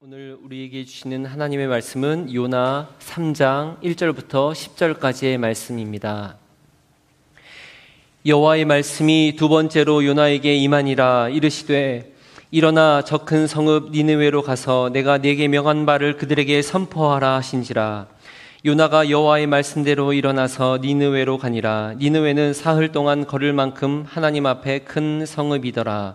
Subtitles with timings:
[0.00, 6.36] 오늘 우리에게 주시는 하나님의 말씀은 요나 3장 1절부터 10절까지의 말씀입니다.
[8.24, 12.14] 여호와의 말씀이 두 번째로 요나에게 임하니라 이르시되
[12.52, 18.06] 일어나 저 큰 성읍 니느웨로 가서 내가 네게 명한 바를 그들에게 선포하라 하신지라.
[18.66, 21.94] 요나가 여호와의 말씀대로 일어나서 니느웨로 가니라.
[21.98, 26.14] 니느웨는 사흘 동안 걸을 만큼 하나님 앞에 큰 성읍이더라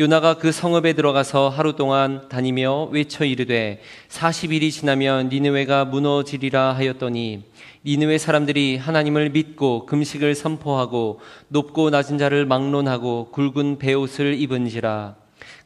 [0.00, 7.44] 요나가 그 성읍에 들어가서 하루 동안 다니며 외쳐 이르되 40일이 지나면 니느웨가 무너지리라 하였더니
[7.86, 15.14] 니느웨 사람들이 하나님을 믿고 금식을 선포하고 높고 낮은 자를 막론하고 굵은 베옷을 입은지라.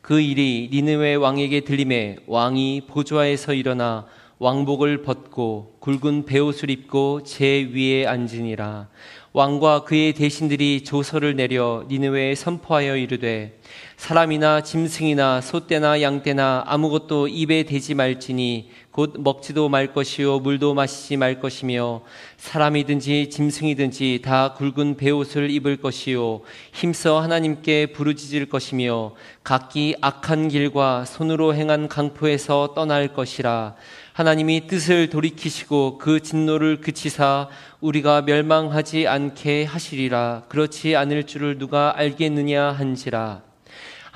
[0.02, 4.04] 그 일이 니느웨 왕에게 들림에 왕이 보좌에서 일어나
[4.40, 8.88] 왕복을 벗고 굵은 베옷을 입고 제 위에 앉으니라.
[9.32, 13.58] 왕과 그의 대신들이 조서를 내려 니느웨에 선포하여 이르되
[13.98, 21.40] 사람이나 짐승이나 소떼나 양떼나 아무것도 입에 대지 말지니 곧 먹지도 말 것이요 물도 마시지 말
[21.40, 22.02] 것이며
[22.36, 31.56] 사람이든지 짐승이든지 다 굵은 베옷을 입을 것이요 힘써 하나님께 부르짖을 것이며 각기 악한 길과 손으로
[31.56, 33.74] 행한 강포에서 떠날 것이라.
[34.12, 37.48] 하나님이 뜻을 돌이키시고 그 진노를 그치사
[37.80, 40.44] 우리가 멸망하지 않게 하시리라.
[40.48, 43.47] 그렇지 않을 줄을 누가 알겠느냐 한지라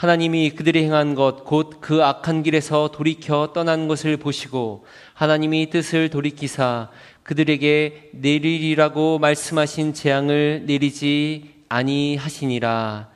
[0.03, 6.91] 하나님이 그들이 행한 것 곧 그 악한 길에서 돌이켜 떠난 것을 보시고 하나님이 뜻을 돌이키사
[7.23, 13.11] 그들에게 내리리라고 말씀하신 재앙을 내리지 아니하시니라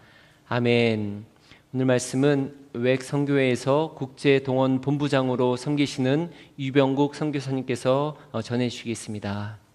[0.46, 1.24] 아멘.
[1.74, 9.65] 오늘 말씀은 외 성교회에서 국제 동원 본부장으로 섬기시는 유병국 선교사님께서 어, 전해 주시겠습니다.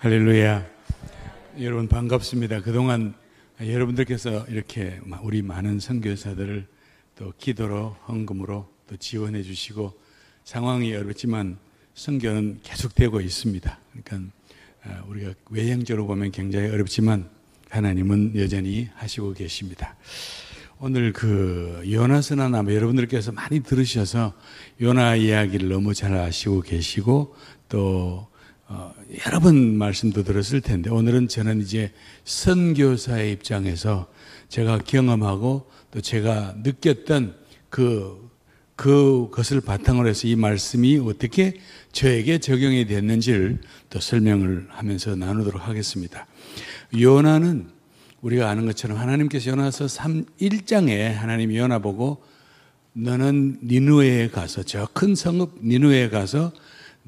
[0.00, 0.64] 할렐루야.
[1.60, 2.62] 여러분 반갑습니다.
[2.62, 3.14] 그동안
[3.60, 6.68] 여러분들께서 이렇게 우리 많은 선교사들을
[7.16, 9.92] 또 기도로 헌금으로 또 지원해 주시고
[10.44, 11.58] 상황이 어렵지만
[11.94, 13.78] 선교는 계속되고 있습니다.
[13.90, 14.32] 그러니까
[14.84, 17.28] 아, 우리가 외형적으로 보면 굉장히 어렵지만
[17.68, 19.96] 하나님은 여전히 하시고 계십니다.
[20.78, 24.32] 오늘 그 요나서나 아마 여러분들께서 많이 들으셔서
[24.80, 27.34] 요나 이야기를 너무 잘 아시고 계시고
[27.68, 28.28] 또
[28.68, 28.94] 어,
[29.26, 31.92] 여러 번 말씀도 들었을 텐데 오늘은 저는 이제
[32.24, 34.06] 선교사의 입장에서
[34.48, 37.34] 제가 경험하고 또 제가 느꼈던
[37.70, 38.28] 그
[38.76, 41.54] 그것을 바탕으로 해서 이 말씀이 어떻게
[41.90, 43.60] 저에게 적용이 됐는지를
[43.90, 46.26] 또 설명을 하면서 나누도록 하겠습니다.
[46.96, 47.70] 요나는
[48.20, 52.22] 우리가 아는 것처럼 하나님께서 요나서 3, 1장에 하나님이 요나 보고
[52.92, 56.52] 너는 니누에 가서 저 큰 성읍 니누에 가서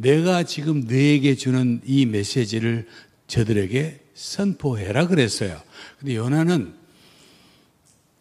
[0.00, 2.86] 내가 지금 너에게 주는 이 메시지를
[3.26, 5.60] 저들에게 선포해라 그랬어요.
[5.98, 6.74] 근데 요나는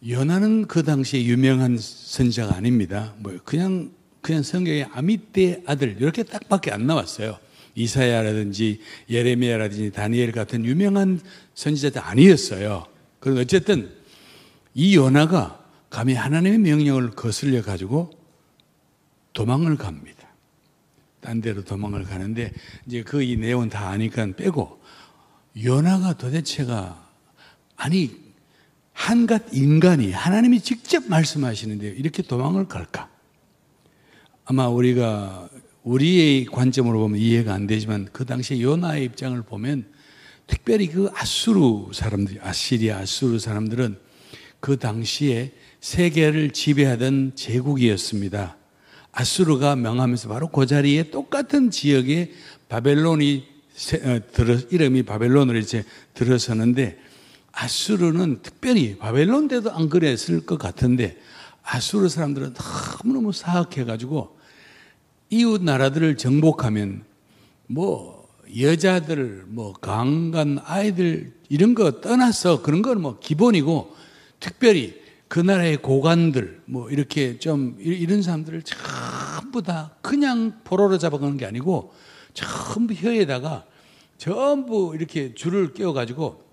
[0.06, 3.14] 요나는 그 당시에 유명한 선자가 아닙니다.
[3.18, 7.38] 뭐 그냥 그냥 성경에 아미떼 아들 이렇게 딱밖에 안 나왔어요.
[7.74, 11.20] 이사야라든지 예레미야라든지 다니엘 같은 유명한
[11.54, 12.86] 선지자들 아니었어요.
[13.20, 13.90] 그럼 어쨌든
[14.74, 18.10] 이 요나가 감히 하나님의 명령을 거슬려 가지고
[19.32, 20.19] 도망을 갑니다.
[21.20, 22.52] 딴 데로 도망을 가는데
[22.86, 24.80] 이제 그 이 내용은 다 아니까 빼고
[25.62, 27.08] 요나가 도대체가
[27.76, 28.10] 아니
[28.92, 33.08] 한갓 인간이 하나님이 직접 말씀하시는데 이렇게 도망을 갈까?
[34.44, 35.48] 아마 우리가
[35.82, 39.86] 우리의 관점으로 보면 이해가 안 되지만 그 당시에 요나의 입장을 보면
[40.46, 43.98] 특별히 그 아수르 사람들, 아시리아 아수르 사람들은
[44.58, 48.59] 그 당시에 세계를 지배하던 제국이었습니다.
[49.12, 52.32] 아수르가 명하면서 바로 그 자리에 똑같은 지역에
[52.68, 53.44] 바벨론이
[54.04, 54.20] 어,
[54.70, 55.84] 이름이 바벨론으로 이제
[56.14, 56.98] 들어서는데
[57.52, 61.18] 아수르는 특별히 바벨론 때도 안 그랬을 것 같은데
[61.62, 62.54] 아수르 사람들은
[63.04, 64.38] 너무너무 사악해가지고
[65.30, 67.04] 이웃 나라들을 정복하면
[67.66, 68.28] 뭐
[68.58, 73.94] 여자들, 뭐 강간 아이들 이런 거 떠나서 그런 건 뭐 기본이고
[74.40, 81.46] 특별히 그 나라의 고관들, 뭐 이렇게 좀 이런 사람들을 전부 다 그냥 포로로 잡아가는 게
[81.46, 81.94] 아니고
[82.34, 83.64] 전부 혀에다가
[84.18, 86.44] 전부 이렇게 줄을 끼워 가지고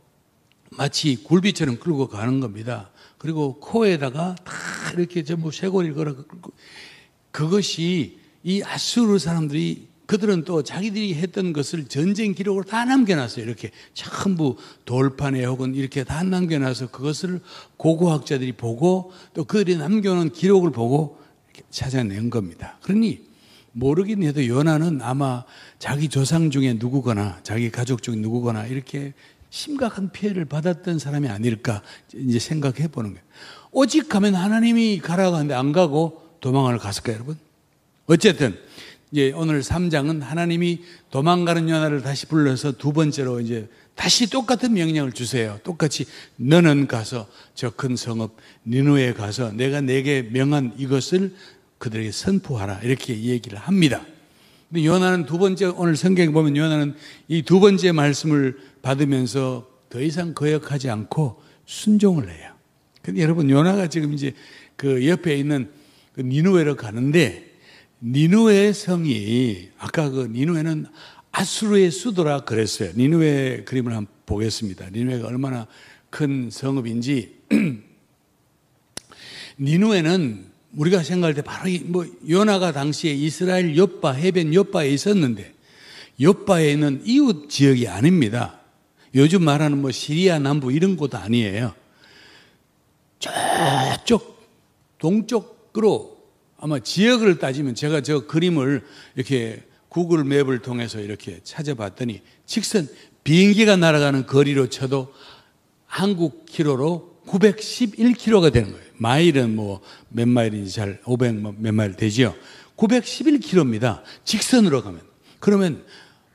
[0.69, 2.91] 마치 굴비처럼 끌고 가는 겁니다.
[3.17, 4.53] 그리고 코에다가 다
[4.95, 6.15] 이렇게 전부 쇄골을 걸어
[7.31, 13.45] 그것이 이 아수르 사람들이 그들은 또 자기들이 했던 것을 전쟁 기록으로 다 남겨놨어요.
[13.45, 14.55] 이렇게 전부
[14.85, 17.41] 돌판에 혹은 이렇게 다 남겨놔서 그것을
[17.75, 21.19] 고고학자들이 보고 또 그들이 남겨놓은 기록을 보고
[21.69, 22.77] 찾아낸 겁니다.
[22.81, 23.27] 그러니
[23.73, 25.43] 모르긴 해도 요나는 아마
[25.77, 29.13] 자기 조상 중에 누구거나 자기 가족 중에 누구거나 이렇게
[29.49, 31.81] 심각한 피해를 받았던 사람이 아닐까
[32.15, 33.23] 이제 생각해 보는 거예요.
[33.71, 37.37] 오직 가면 하나님이 가라고 하는데 안 가고 도망을 갔을까요, 여러분?
[38.07, 38.57] 어쨌든
[39.17, 45.59] 이제 오늘 3장은 하나님이 도망가는 요나를 다시 불러서 두 번째로 이제 다시 똑같은 명령을 주세요.
[45.63, 46.05] 똑같이
[46.35, 48.37] 너는 가서 저 큰 성읍
[48.67, 51.33] 니누에 가서 내가 내게 명한 이것을
[51.79, 54.05] 그들에게 선포하라 이렇게 얘기를 합니다.
[54.69, 56.93] 근데 요나는 두 번째 오늘 성경에 보면 요나는
[57.27, 62.51] 이 두 번째 말씀을 받으면서 더 이상 거역하지 않고 순종을 해요.
[63.01, 64.33] 근데 여러분 요나가 지금 이제
[64.75, 65.71] 그 옆에 있는
[66.13, 67.46] 그 니누에로 가는데
[68.01, 70.85] 니누의 성이 아까 그 니누에는
[71.31, 72.91] 아수르의 수도라 그랬어요.
[72.95, 74.89] 니누의 그림을 한번 보겠습니다.
[74.91, 75.67] 니누에가 얼마나
[76.09, 77.35] 큰 성읍인지
[79.59, 80.45] 니누에는
[80.75, 85.53] 우리가 생각할 때 바로 뭐 요나가 당시에 이스라엘 옆바 해변 옆바에 있었는데
[86.21, 88.59] 옆바에 있는 이웃 지역이 아닙니다.
[89.15, 91.73] 요즘 말하는 뭐 시리아 남부 이런 곳 아니에요.
[93.19, 94.45] 저쪽
[94.99, 96.16] 동쪽으로
[96.57, 98.83] 아마 지역을 따지면 제가 저 그림을
[99.15, 102.87] 이렇게 구글 맵을 통해서 이렇게 찾아봤더니 직선
[103.23, 105.13] 비행기가 날아가는 거리로 쳐도
[105.85, 108.85] 한국 키로로 911km가 되는 거예요.
[108.97, 112.35] 마일은 뭐 몇 마일인지 잘 500몇 뭐 마일 되지요.
[112.77, 114.03] 911km입니다.
[114.23, 115.01] 직선으로 가면.
[115.39, 115.83] 그러면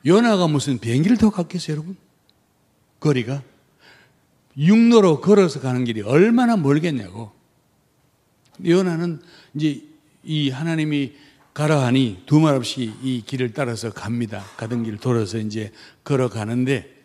[0.05, 1.97] 연하가 무슨 비행기를 더 갔겠어요, 여러분?
[3.01, 3.43] 거리가
[4.57, 7.33] 육로로 걸어서 가는 길이 얼마나 멀겠냐고.
[8.67, 9.21] 연하는
[9.55, 9.83] 이제
[10.25, 11.13] 이 하나님이
[11.55, 14.45] 가라 하니 두말 없이 이 길을 따라서 갑니다.
[14.57, 15.71] 가던 길 돌아서 이제
[16.05, 17.03] 걸어가는데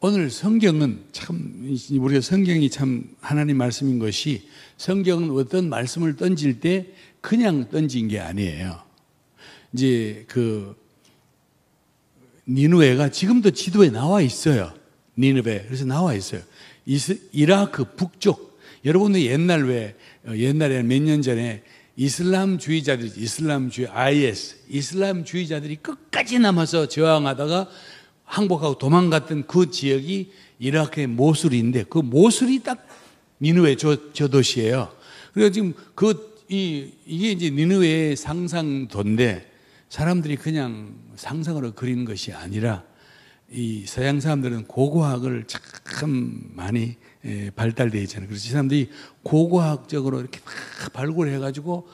[0.00, 4.48] 오늘 성경은 참 우리가 성경이 참 하나님 말씀인 것이
[4.78, 6.86] 성경은 어떤 말씀을 던질 때
[7.20, 8.82] 그냥 던진 게 아니에요.
[9.74, 10.74] 이제 그
[12.48, 14.72] 니누에가 지금도 지도에 나와 있어요.
[15.18, 16.40] 니누베 그래서 나와 있어요.
[16.86, 19.94] 이스, 이라크 북쪽 여러분들 옛날 왜
[20.26, 21.62] 어, 옛날에 몇 년 전에
[22.00, 27.68] 이슬람주의자들이 이슬람주의 IS 이슬람주의자들이 끝까지 남아서 저항하다가
[28.24, 32.86] 항복하고 도망갔던 그 지역이 이라크의 모술인데 그 모술이 딱
[33.42, 34.90] 니누의 저, 저 도시예요.
[35.34, 39.52] 그래서 지금 그 이, 이게 이제 니누의 상상도인데
[39.90, 42.82] 사람들이 그냥 상상으로 그리는 것이 아니라
[43.50, 47.09] 이 서양 사람들은 고고학을 참 많이 예,
[47.54, 48.28] 발달되어 있잖아요.
[48.28, 48.90] 그래서 이 사람들이
[49.22, 51.88] 고고학적으로 이렇게 막 발굴해가지고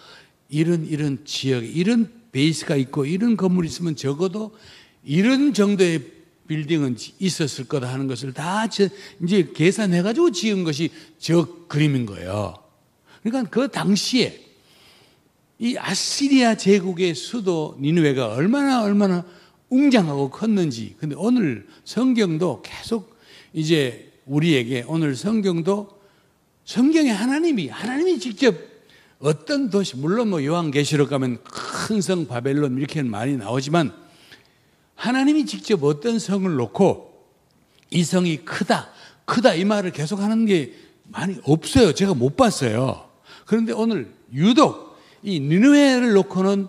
[0.48, 4.56] 이런 이런 지역, 이런 베이스가 있고 이런 건물이 있으면 적어도
[5.04, 6.12] 이런 정도의
[6.46, 12.54] 빌딩은 있었을 거다 하는 것을 다 이제 계산해가지고 지은 것이 저 그림인 거예요.
[13.22, 14.44] 그러니까 그 당시에
[15.58, 19.24] 이 아시리아 제국의 수도 니누웨가 얼마나 얼마나
[19.70, 20.94] 웅장하고 컸는지.
[20.98, 23.18] 근데 오늘 성경도 계속
[23.52, 25.88] 이제 우리에게 오늘 성경도
[26.64, 28.54] 성경에 하나님이 하나님이 직접
[29.18, 33.92] 어떤 도시 물론 뭐 요한계시록 가면 큰 성 바벨론 이렇게 많이 나오지만
[34.96, 37.24] 하나님이 직접 어떤 성을 놓고
[37.90, 38.88] 이 성이 크다
[39.24, 40.74] 크다 이 말을 계속 하는 게
[41.08, 41.92] 많이 없어요.
[41.92, 43.08] 제가 못 봤어요.
[43.44, 46.66] 그런데 오늘 유독 이 니누에를 놓고는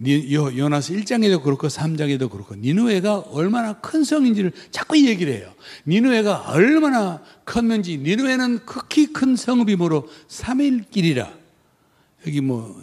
[0.00, 5.52] 요나스 1장에도 그렇고 3장에도 그렇고 니누에가 얼마나 큰 성인지를 자꾸 얘기를 해요.
[5.86, 11.32] 니누에가 얼마나 컸는지 니누에는 극히 큰 성읍이므로 3일 길이라.
[12.26, 12.82] 여기 뭐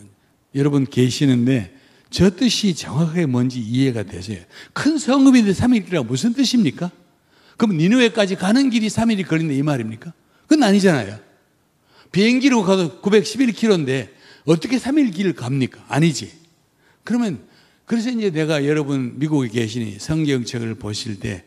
[0.55, 1.75] 여러분 계시는데
[2.09, 4.41] 저 뜻이 정확하게 뭔지 이해가 되세요.
[4.73, 6.91] 큰 성읍인데 3일 길이가 무슨 뜻입니까?
[7.57, 10.13] 그럼 니누에까지 가는 길이 3일이 걸린다 이 말입니까?
[10.47, 11.19] 그건 아니잖아요.
[12.11, 14.09] 비행기로 가도 911km인데
[14.45, 15.83] 어떻게 3일 길을 갑니까?
[15.89, 16.38] 아니지.
[17.09, 17.39] 그러면
[17.85, 21.43] 그래서 이제 내가 여러분 미국에 계시니 성경책을 보실 때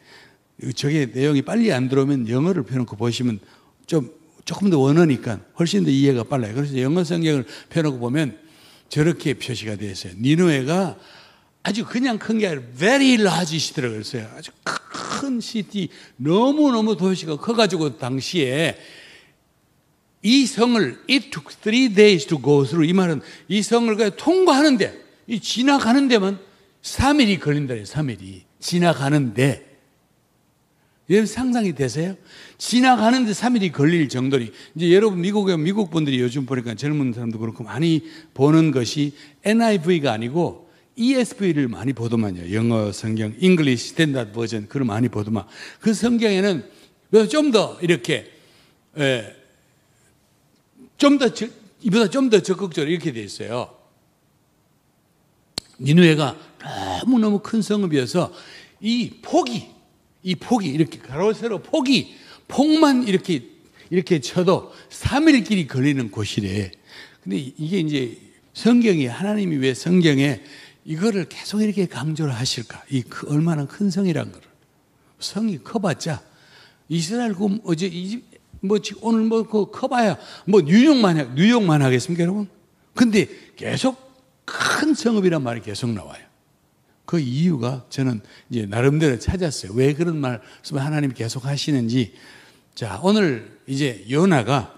[0.75, 3.39] 저게 내용이 빨리 안 들어오면 영어를 펴놓고 보시면
[3.87, 4.11] 좀
[4.45, 6.53] 조금 더 원어니까 훨씬 더 이해가 빨라요.
[6.57, 8.37] 그래서 영어 성경을 펴놓고 보면
[8.89, 10.15] 저렇게 표시가 되어 있어요.
[10.19, 10.99] 니누에가
[11.63, 14.29] 아주 그냥 큰 게 아니라 very large 시티라고 그랬어요.
[14.37, 18.77] 아주 큰 시티, 너무너무 도시가 커가지고 당시에
[20.23, 25.03] 이 성을 it took three days to go through 이 말은 이 성을 통과하는데
[25.33, 26.39] 이 지나가는 데만
[26.83, 28.43] 3일이 걸린다 3일이.
[28.61, 29.67] 지나가는데.
[31.09, 32.17] 여러분 상상이 되세요?
[32.59, 38.03] 지나가는데 3일이 걸릴 정도니 이제 여러분 미국에 미국 분들이 요즘 보니까 젊은 사람도 그렇고 많이
[38.35, 42.53] 보는 것이 NIV가 아니고 ESV를 많이 보더만요.
[42.55, 45.45] 영어 성경, English Standard Version 그걸 많이 보더만.
[45.81, 46.63] 그 성경에는
[47.31, 48.31] 좀더 이렇게
[48.99, 49.35] 예,
[50.99, 51.31] 좀더
[51.81, 53.82] 이보다 좀 더 적극적으로 이렇게 돼 있어요.
[55.79, 56.37] 니누에가
[57.05, 58.33] 너무너무 큰 성읍이어서
[58.81, 59.69] 이 폭이
[60.23, 62.15] 이 폭이 이렇게 가로 세로 폭이
[62.49, 63.49] 폭만 이렇게
[63.91, 66.71] 이렇게 쳐도 3일 길이 걸리는 곳이래.
[67.23, 68.19] 근데 이게 이제
[68.55, 70.41] 성경이 하나님이 왜 성경에
[70.85, 72.83] 이거를 계속 이렇게 강조를 하실까?
[72.91, 74.47] 이 얼마나 큰 성이란 거를.
[75.21, 76.21] 성이 커봤자
[76.89, 77.91] 이스라엘 그 어제
[78.61, 82.49] 뭐 오늘 뭐그 커봐야 뭐 뉴욕만 해, 뉴욕만 하겠습니까, 여러분?
[82.95, 84.12] 근데 계속
[84.45, 86.23] 큰 성읍이란 말이 계속 나와요.
[87.05, 88.21] 그 이유가 저는
[88.51, 89.73] 이제 나름대로 찾았어요.
[89.75, 92.15] 왜 그런 말씀을 하나님이 계속 하시는지.
[92.75, 94.75] 자, 오늘 이제 요나가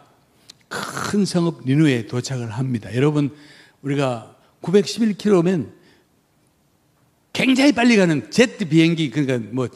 [0.68, 2.94] 큰 성읍 니느웨에 도착을 합니다.
[2.94, 3.34] 여러분,
[3.82, 5.70] 우리가 911km면
[7.32, 9.68] 굉장히 빨리 가는 제트 비행기, 그러니까 뭐,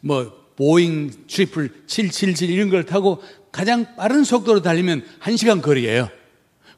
[0.00, 6.10] 뭐, 보잉 triple 777 이런 걸 타고 가장 빠른 속도로 달리면 1시간 거리예요.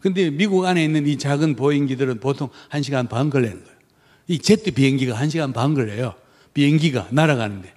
[0.02, 3.78] 근데 미국 안에 있는 이 작은 보잉기들은 보통 1시간 반 걸리는 거예요.
[4.26, 6.14] 이 제트 비행기가 1시간 반 걸려요.
[6.54, 7.73] 비행기가 날아가는데.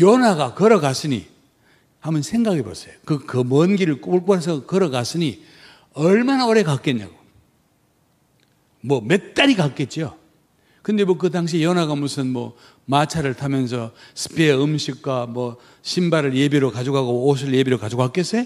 [0.00, 1.26] 요나가 걸어갔으니
[2.00, 2.94] 한번 생각해 보세요.
[3.04, 5.42] 그, 그 먼 길을 꼴꼴해서 걸어갔으니
[5.94, 7.12] 얼마나 오래 갔겠냐고.
[8.80, 10.16] 뭐 몇 달이 갔겠죠.
[10.82, 17.26] 근데 뭐 그 당시 연하가 무슨 뭐 마차를 타면서 스페어 음식과 뭐 신발을 예비로 가져가고
[17.28, 18.44] 옷을 예비로 가져갔겠어요?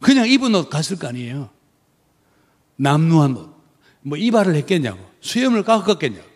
[0.00, 1.50] 그냥 입은 옷 갔을 거 아니에요.
[2.76, 3.54] 남루한 옷.
[4.02, 4.98] 뭐 이발을 했겠냐고.
[5.20, 6.26] 수염을 깎았겠냐고.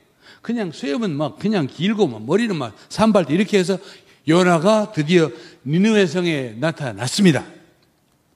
[0.42, 3.78] 그냥 수염은 막 그냥 길고 막 머리는 막 산발도 이렇게 해서
[4.26, 5.30] 요나가 드디어
[5.66, 7.44] 니느웨 성에 나타났습니다.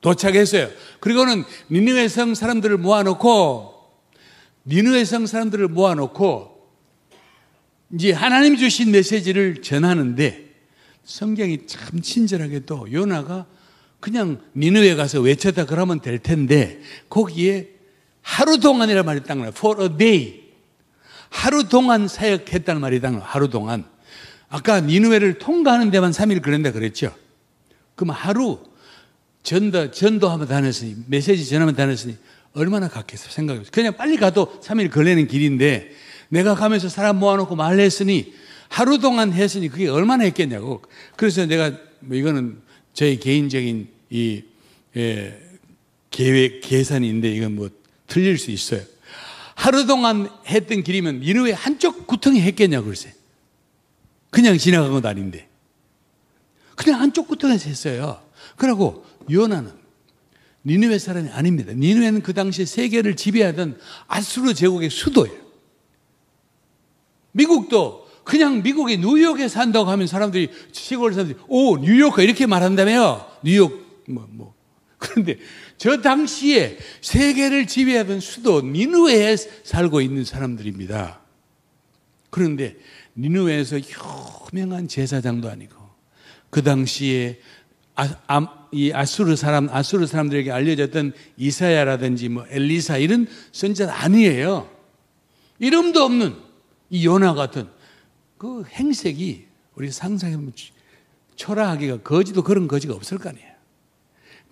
[0.00, 0.68] 도착했어요.
[1.00, 3.72] 그리고는 니느웨 성 사람들을 모아놓고
[4.66, 6.52] 니느웨 성 사람들을 모아놓고
[7.94, 10.50] 이제 하나님 주신 메시지를 전하는데
[11.04, 13.46] 성경이 참 친절하게 도 요나가
[14.00, 17.71] 그냥 니느웨 가서 외쳤다 그러면 될 텐데 거기에
[18.22, 19.52] 하루 동안이라 말이 딱 나와요.
[19.54, 20.42] For a day.
[21.28, 23.26] 하루 동안 사역했다는 말이 딱 나와요.
[23.28, 23.84] 하루 동안.
[24.48, 27.14] 아까 니느웨를 통과하는 데만 3일 그런다 그랬죠.
[27.94, 28.60] 그럼 하루
[29.42, 32.16] 전도, 전도하면 다녔으니, 메시지 전하면 다녔으니,
[32.54, 33.70] 얼마나 갔겠어, 생각해보세요.
[33.72, 35.90] 그냥 빨리 가도 3일 걸리는 길인데,
[36.28, 38.32] 내가 가면서 사람 모아놓고 말했으니
[38.68, 40.80] 하루 동안 했으니 그게 얼마나 했겠냐고.
[41.14, 42.62] 그래서 내가 뭐 이거는
[42.94, 44.42] 저희 개인적인 이
[44.96, 45.38] 예,
[46.10, 47.68] 계획 계산인데 이건 뭐
[48.06, 48.82] 틀릴 수 있어요.
[49.54, 53.12] 하루 동안 했던 길이면 니누의 한쪽 구덩이 했겠냐고 그러세요.
[54.30, 55.48] 그냥 지나간 건 아닌데.
[56.74, 58.20] 그냥 한쪽 구덩이에서 했어요.
[58.56, 59.72] 그러고 요나는
[60.64, 61.72] 니누의 사람이 아닙니다.
[61.74, 65.42] 니누에는 그 당시 세계를 지배하던 아수르 제국의 수도예요.
[67.32, 73.26] 미국도 그냥 미국이 뉴욕에 산다고 하면 사람들이 시골 사람들이 오 뉴욕 이렇게 말한다며요.
[73.42, 74.51] 뉴욕 뭐 뭐.
[75.02, 75.36] 그런데
[75.78, 81.20] 저 당시에 세계를 지배하던 수도 니누에에 살고 있는 사람들입니다.
[82.30, 82.76] 그런데
[83.16, 83.78] 니누에에서
[84.52, 85.74] 유명한 제사장도 아니고
[86.50, 87.40] 그 당시에
[87.96, 94.70] 아, 아, 이 아수르 사람 아수르 사람들에게 알려졌던 이사야라든지 뭐 엘리사 이런 선자 아니에요.
[95.58, 96.36] 이름도 없는
[96.90, 97.68] 이 요나 같은
[98.38, 100.52] 그 행색이 우리 상상해보면
[101.36, 103.51] 초라하기가 거지도 그런 거지가 없을 거 아니에요.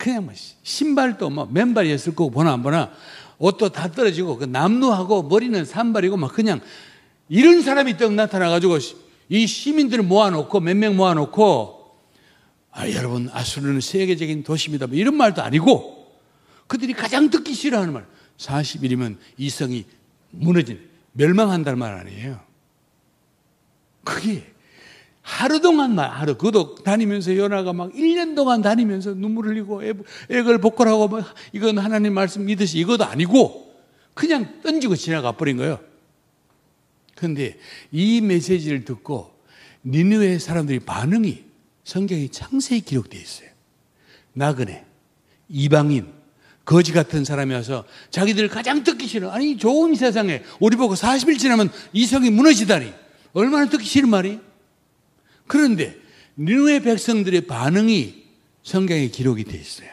[0.00, 2.90] 그냥 뭐 신발도 뭐 맨발이었을 거고 보나 안 보나
[3.38, 6.60] 옷도 다 떨어지고 그 남루하고 머리는 산발이고 막 그냥
[7.28, 8.78] 이런 사람이 떡 나타나가지고
[9.28, 11.78] 이 시민들을 모아놓고 몇 명 모아놓고
[12.72, 14.86] 아, 여러분 아수르는 세계적인 도시입니다.
[14.86, 16.18] 뭐 이런 말도 아니고
[16.66, 18.06] 그들이 가장 듣기 싫어하는 말
[18.38, 19.84] 40일이면 이 성이
[20.30, 20.80] 무너진
[21.12, 22.40] 멸망한다는 말 아니에요.
[24.02, 24.49] 그게
[25.22, 29.82] 하루 동안만 하루 그도 다니면서 연하가 막 1년 동안 다니면서 눈물 흘리고
[30.30, 33.74] 애걸 복걸하고 막 이건 하나님 말씀 믿듯이 이것도 아니고
[34.14, 35.78] 그냥 던지고 지나가 버린 거예요.
[37.14, 37.58] 그런데
[37.92, 39.34] 이 메시지를 듣고
[39.84, 41.44] 니느웨 사람들이 반응이
[41.84, 43.48] 성경에 창세히 기록되어 있어요.
[44.32, 44.84] 나그네,
[45.48, 46.06] 이방인,
[46.64, 49.30] 거지 같은 사람이 와서 자기들 가장 듣기 싫어.
[49.30, 52.92] 아니, 좋은 세상에 우리 보고 40일 지나면 이성이 무너지다니.
[53.32, 54.38] 얼마나 듣기 싫은 말이?
[55.50, 55.96] 그런데
[56.38, 58.22] 니누의 백성들의 반응이
[58.62, 59.88] 성경에 기록이 되어 있어요.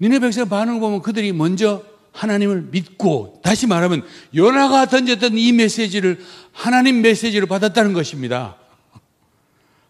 [0.00, 6.18] 니누의 백성 반응을 보면 그들이 먼저 하나님을 믿고 다시 말하면 요나가 던졌던 이 메시지를
[6.52, 8.56] 하나님 메시지로 받았다는 것입니다.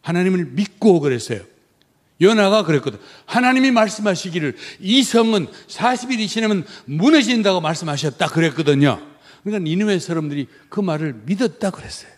[0.00, 1.42] 하나님을 믿고 그랬어요.
[2.20, 2.98] 요나가 그랬거든.
[3.26, 9.00] 하나님이 말씀하시기를 이 성은 40일이 지나면 무너진다고 말씀하셨다 그랬거든요.
[9.44, 12.13] 그러니까 니느웨 사람들이 그 말을 믿었다 그랬어요.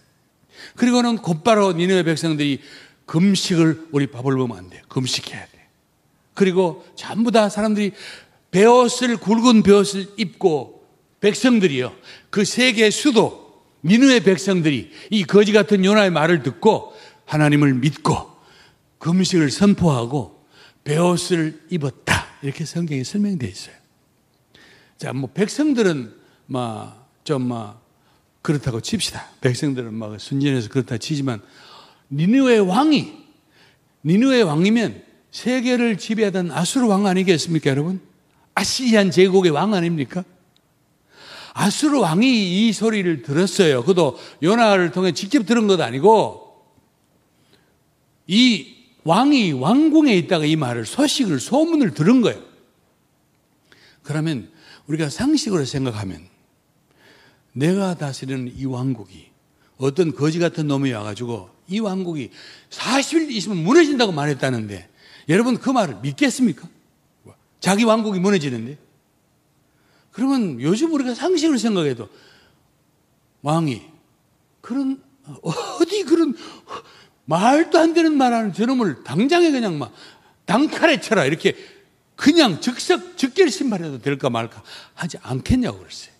[0.76, 2.60] 그리고는 곧바로 니느웨 백성들이
[3.06, 4.82] 금식을 우리 밥을 보면 안 돼.
[4.88, 5.68] 금식해야 돼.
[6.34, 7.92] 그리고 전부 다 사람들이
[8.50, 10.86] 베옷을 굵은 베옷을 입고
[11.20, 11.94] 백성들이요.
[12.30, 16.92] 그 세계 수도 니느웨 백성들이 이 거지 같은 요나의 말을 듣고
[17.25, 18.36] 하나님을 믿고
[18.98, 20.44] 금식을 선포하고
[20.84, 22.26] 베옷을 입었다.
[22.42, 23.75] 이렇게 성경에 설명되어 있어요.
[24.98, 26.14] 자, 뭐 백성들은
[26.46, 27.85] 막좀막
[28.46, 29.26] 그렇다고 칩시다.
[29.40, 31.42] 백성들은 막 순진해서 그렇다 치지만
[32.12, 33.12] 니누의 왕이
[34.04, 38.00] 니누의 왕이면 세계를 지배하던 아수르 왕 아니겠습니까, 여러분?
[38.54, 40.24] 아시리안 제국의 왕 아닙니까?
[41.54, 43.82] 아수르 왕이 이 소리를 들었어요.
[43.82, 46.62] 그도 요나를 통해 직접 들은 것도 아니고
[48.28, 52.40] 이 왕이 왕궁에 있다가 이 말을 소식을 소문을 들은 거예요.
[54.04, 54.52] 그러면
[54.86, 56.35] 우리가 상식으로 생각하면
[57.56, 59.30] 내가 다스리는 이 왕국이
[59.78, 62.30] 어떤 거지 같은 놈이 와가지고 이 왕국이
[62.68, 64.88] 40일 있으면 무너진다고 말했다는데
[65.30, 66.68] 여러분 그 말을 믿겠습니까?
[67.58, 68.76] 자기 왕국이 무너지는데?
[70.12, 72.08] 그러면 요즘 우리가 상식으로 생각해도
[73.40, 73.82] 왕이
[74.60, 75.02] 그런
[75.42, 76.34] 어디 그런
[77.25, 79.92] 말도 안 되는 말하는 저놈을 당장에 그냥 막
[80.44, 81.56] 당칼에 쳐라 이렇게
[82.16, 84.62] 그냥 즉석 즉결 신발해도 될까 말까
[84.94, 86.15] 하지 않겠냐고 그랬어요.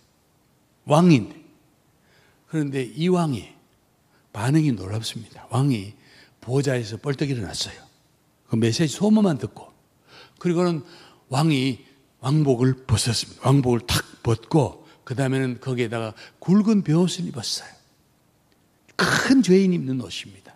[0.87, 1.35] 왕인데.
[2.47, 3.47] 그런데 이 왕이
[4.33, 5.47] 반응이 놀랍습니다.
[5.49, 5.93] 왕이
[6.41, 7.75] 보좌에서 벌떡 일어났어요.
[8.47, 9.71] 그 메시지 소문만 듣고
[10.39, 10.83] 그리고는
[11.29, 11.85] 왕이
[12.19, 13.41] 왕복을 벗었습니다.
[13.45, 17.69] 왕복을 탁 벗고 그 다음에는 거기에다가 굵은 베옷을 입었어요.
[18.95, 20.55] 큰 죄인 입는 옷입니다.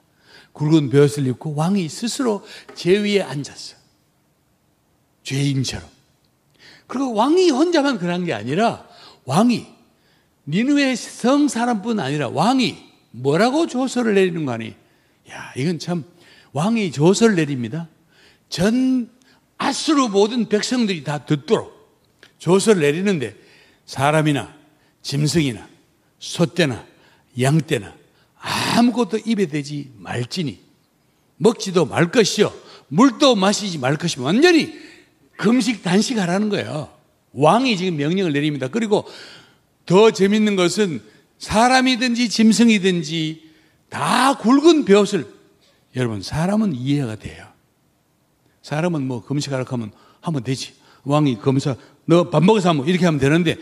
[0.54, 2.46] 굵은 벼슬 입고 왕이 스스로
[2.76, 3.78] 제 위에 앉았어.
[5.24, 5.88] 죄인처럼.
[6.88, 8.88] 그리고 왕이 혼자만 그런 게 아니라
[9.26, 9.81] 왕이
[10.48, 12.78] 니누의 성 사람뿐 아니라 왕이
[13.12, 14.76] 뭐라고 조서를 내리는 거 아니?
[15.30, 16.04] 야, 이건 참
[16.54, 17.88] 왕이 조서를 내립니다.
[18.50, 19.10] 전
[19.58, 21.72] 아수르 모든 백성들이 다 듣도록
[22.40, 23.36] 조서를 내리는데
[23.86, 24.54] 사람이나
[25.02, 25.68] 짐승이나
[26.20, 26.86] 소떼나
[27.40, 27.96] 양떼나
[28.38, 30.60] 아무것도 입에 대지 말지니
[31.38, 32.52] 먹지도 말 것이요
[32.88, 34.74] 물도 마시지 말 것이며 완전히
[35.38, 36.92] 금식 단식하라는 거예요.
[37.34, 38.68] 왕이 지금 명령을 내립니다.
[38.68, 39.08] 그리고
[39.86, 41.02] 더 재밌는 것은
[41.40, 43.50] 사람이든지 짐승이든지
[43.90, 45.28] 다 굵은 벼슬
[45.96, 47.48] 여러분 사람은 이해가 돼요.
[48.62, 49.92] 사람은 뭐 금식하라고 하면
[50.22, 50.74] 하면 되지.
[51.04, 53.58] 왕이 검사 너 밥 먹어서 하면 이렇게 하면 되는데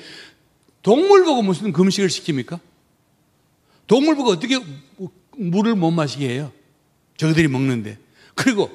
[0.82, 2.60] 동물 보고 무슨 금식을 시킵니까?
[3.88, 4.60] 동물 보고 어떻게
[5.38, 6.52] 물을 못 마시게 해요?
[7.18, 7.98] 저들이 먹는데.
[8.36, 8.70] 그리고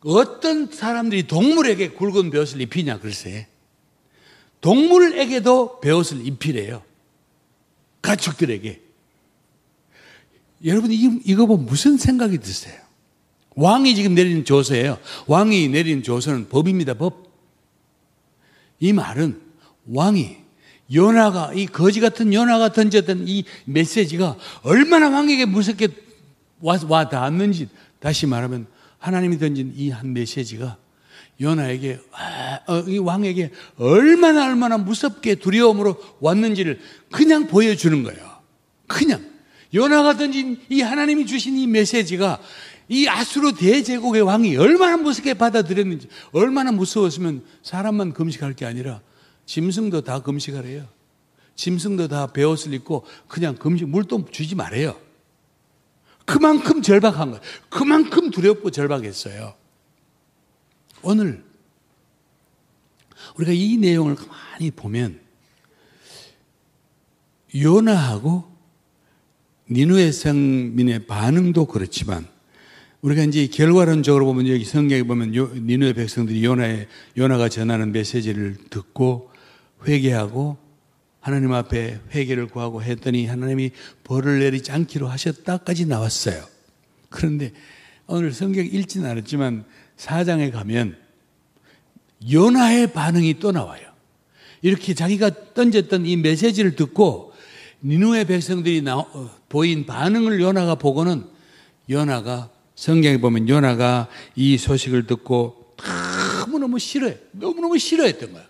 [0.00, 3.48] 어떤 사람들이 동물에게 굵은 벼옷을 입히냐, 글쎄.
[4.64, 6.82] 동물에게도 벼옷을 입히래요.
[8.00, 8.80] 가축들에게.
[10.64, 12.80] 여러분, 이거 보면 무슨 생각이 드세요?
[13.56, 14.98] 왕이 지금 내리는 조서예요.
[15.26, 17.30] 왕이 내리는 조서는 법입니다, 법.
[18.80, 19.38] 이 말은
[19.86, 20.38] 왕이
[20.94, 25.88] 요나가 이 거지 같은 요나가 던졌던 이 메시지가 얼마나 왕에게 무섭게
[26.60, 27.68] 와, 와 닿았는지
[28.00, 28.66] 다시 말하면
[28.98, 30.78] 하나님이 던진 이 한 메시지가
[31.40, 38.34] 요나에게 아, 어, 이 왕에게 얼마나 얼마나 무섭게 두려움으로 왔는지를 그냥 보여주는 거예요.
[38.86, 39.24] 그냥
[39.74, 42.40] 요나가 던진 이 하나님이 주신 이 메시지가
[42.88, 49.00] 이 아수르 대제국의 왕이 얼마나 무섭게 받아들였는지 얼마나 무서웠으면 사람만 금식할 게 아니라
[49.46, 50.86] 짐승도 다 금식하래요.
[51.56, 54.96] 짐승도 다 베옷을 입고 그냥 금식, 물도 주지 말아요.
[56.24, 57.42] 그만큼 절박한 거예요.
[57.68, 59.54] 그만큼 두렵고 절박했어요.
[61.04, 61.44] 오늘
[63.36, 65.20] 우리가 이 내용을 가만히 보면
[67.54, 68.52] 요나하고
[69.70, 72.26] 니누의 성민의 반응도 그렇지만
[73.02, 79.30] 우리가 이제 결과론적으로 보면 여기 성경에 보면 니누의 백성들이 요나의 요나가 전하는 메시지를 듣고
[79.86, 80.56] 회개하고
[81.20, 83.70] 하나님 앞에 회개를 구하고 했더니 하나님이
[84.04, 86.44] 벌을 내리지 않기로 하셨다까지 나왔어요.
[87.08, 87.52] 그런데
[88.06, 89.64] 오늘 성경 읽지는 않았지만
[89.96, 90.96] 사장에 가면
[92.30, 93.82] 요나의 반응이 또 나와요.
[94.62, 97.32] 이렇게 자기가 던졌던 이 메시지를 듣고
[97.82, 101.24] 니누의 백성들이 나, 어, 보인 반응을 요나가 보고는
[101.90, 105.74] 요나가 성경에 보면 요나가 이 소식을 듣고
[106.40, 107.18] 너무너무 싫어해.
[107.32, 108.44] 너무너무 싫어했던 거야.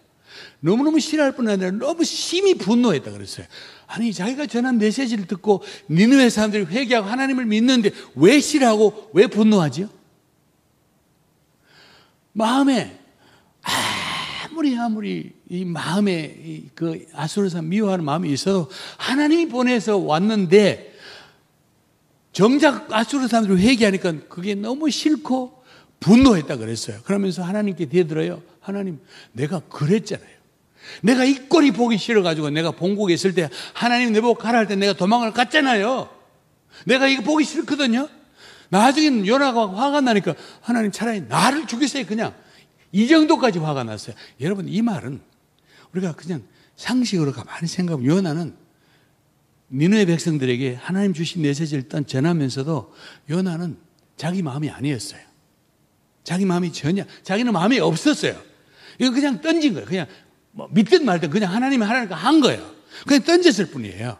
[0.60, 3.46] 너무너무 싫어할 뿐 아니라 너무 심히 분노했다 그랬어요.
[3.86, 9.88] 아니 자기가 전한 메시지를 듣고 니느웨 사람들이 회개하고 하나님을 믿는데 왜 싫어하고 왜 분노하지요?
[12.34, 12.98] 마음에
[14.44, 20.94] 아무리 아무리 이 마음에 그 아수르 사람 미워하는 마음이 있어도 하나님이 보내서 왔는데
[22.32, 25.62] 정작 아수르 사람들이 회개하니까 그게 너무 싫고
[26.00, 27.00] 분노했다 그랬어요.
[27.04, 28.42] 그러면서 하나님께 대들어요.
[28.60, 29.00] 하나님,
[29.32, 30.34] 내가 그랬잖아요.
[31.02, 34.92] 내가 이 꼴이 보기 싫어가지고 내가 본국에 있을 때 하나님 내보고 가라 할 때 내가
[34.92, 36.10] 도망을 갔잖아요.
[36.84, 38.08] 내가 이거 보기 싫거든요.
[38.74, 42.04] 나중에는 요나가 화가 나니까 하나님 차라리 나를 죽이세요.
[42.06, 42.34] 그냥
[42.90, 44.16] 이 정도까지 화가 났어요.
[44.40, 45.20] 여러분 이 말은
[45.92, 46.42] 우리가 그냥
[46.74, 48.56] 상식으로 가만히 생각하면 요나는
[49.70, 52.92] 니누의 백성들에게 하나님 주신 메시지를 일단 전하면서도
[53.30, 53.78] 요나는
[54.16, 55.20] 자기 마음이 아니었어요.
[56.24, 58.40] 자기 마음이 전혀 자기는 마음이 없었어요.
[58.98, 59.86] 이거 그냥 던진 거예요.
[59.86, 60.06] 그냥
[60.50, 62.74] 뭐 믿든 말든 그냥 하나님이 하라니까 한 거예요.
[63.06, 64.18] 그냥 던졌을 뿐이에요.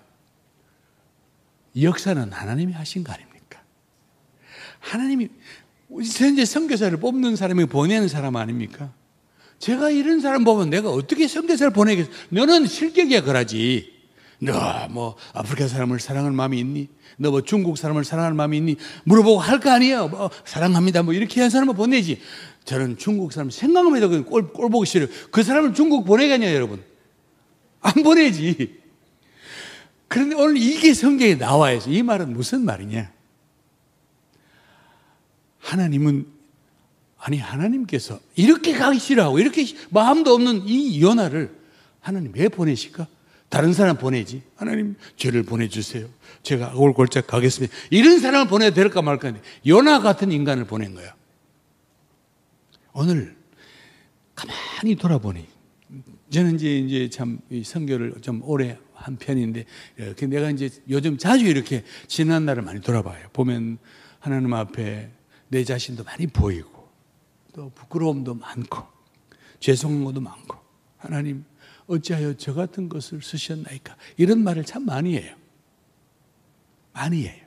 [1.80, 3.33] 역사는 하나님이 하신 거 아닙니까?
[4.84, 5.28] 하나님이
[6.18, 8.92] 현재 선교사를 뽑는 사람이 보내는 사람 아닙니까?
[9.58, 12.10] 제가 이런 사람 보면 내가 어떻게 선교사를 보내겠어?
[12.28, 13.92] 너는 실격이야 그러지.
[14.40, 16.88] 너 뭐 아프리카 사람을 사랑할 마음이 있니?
[17.16, 18.76] 너 뭐 중국 사람을 사랑할 마음이 있니?
[19.04, 20.08] 물어보고 할 거 아니에요.
[20.08, 21.02] 뭐 사랑합니다.
[21.02, 22.20] 뭐 이렇게 한 사람을 보내지.
[22.64, 25.08] 저는 중국 사람 생각만 해도 꼴, 꼴 보기 싫어요.
[25.30, 26.82] 그 사람을 중국 보내겠냐, 여러분?
[27.80, 28.80] 안 보내지.
[30.08, 31.90] 그런데 오늘 이게 성경에 나와 있어.
[31.90, 33.13] 이 말은 무슨 말이냐?
[35.64, 36.26] 하나님은
[37.18, 41.56] 아니 하나님께서 이렇게 가기 싫어하고 이렇게 마음도 없는 이 연하를
[42.00, 43.06] 하나님 왜 보내실까?
[43.48, 44.42] 다른 사람 보내지.
[44.56, 46.08] 하나님 죄를 보내주세요.
[46.42, 47.74] 제가 골골짝 가겠습니다.
[47.90, 49.32] 이런 사람을 보내야 될까 말까.
[49.66, 51.14] 연하 같은 인간을 보낸 거야.
[52.92, 53.34] 오늘
[54.34, 55.46] 가만히 돌아보니
[56.30, 59.64] 저는 이제 이제 참 성교를 좀 오래 한 편인데
[60.28, 63.28] 내가 이제 요즘 자주 이렇게 지난 날을 많이 돌아봐요.
[63.32, 63.78] 보면
[64.18, 65.10] 하나님 앞에
[65.54, 66.88] 내 자신도 많이 보이고
[67.52, 68.82] 또 부끄러움도 많고
[69.60, 70.56] 죄송한 것도 많고
[70.98, 71.44] 하나님
[71.86, 75.36] 어찌하여 저 같은 것을 쓰셨나이까 이런 말을 참 많이 해요.
[76.92, 77.44] 많이 해요.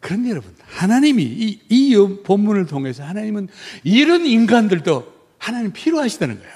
[0.00, 3.46] 그런데 여러분, 하나님이 이, 이 본문을 통해서 하나님은
[3.84, 6.52] 이런 인간들도 하나님 필요하시다는 거예요.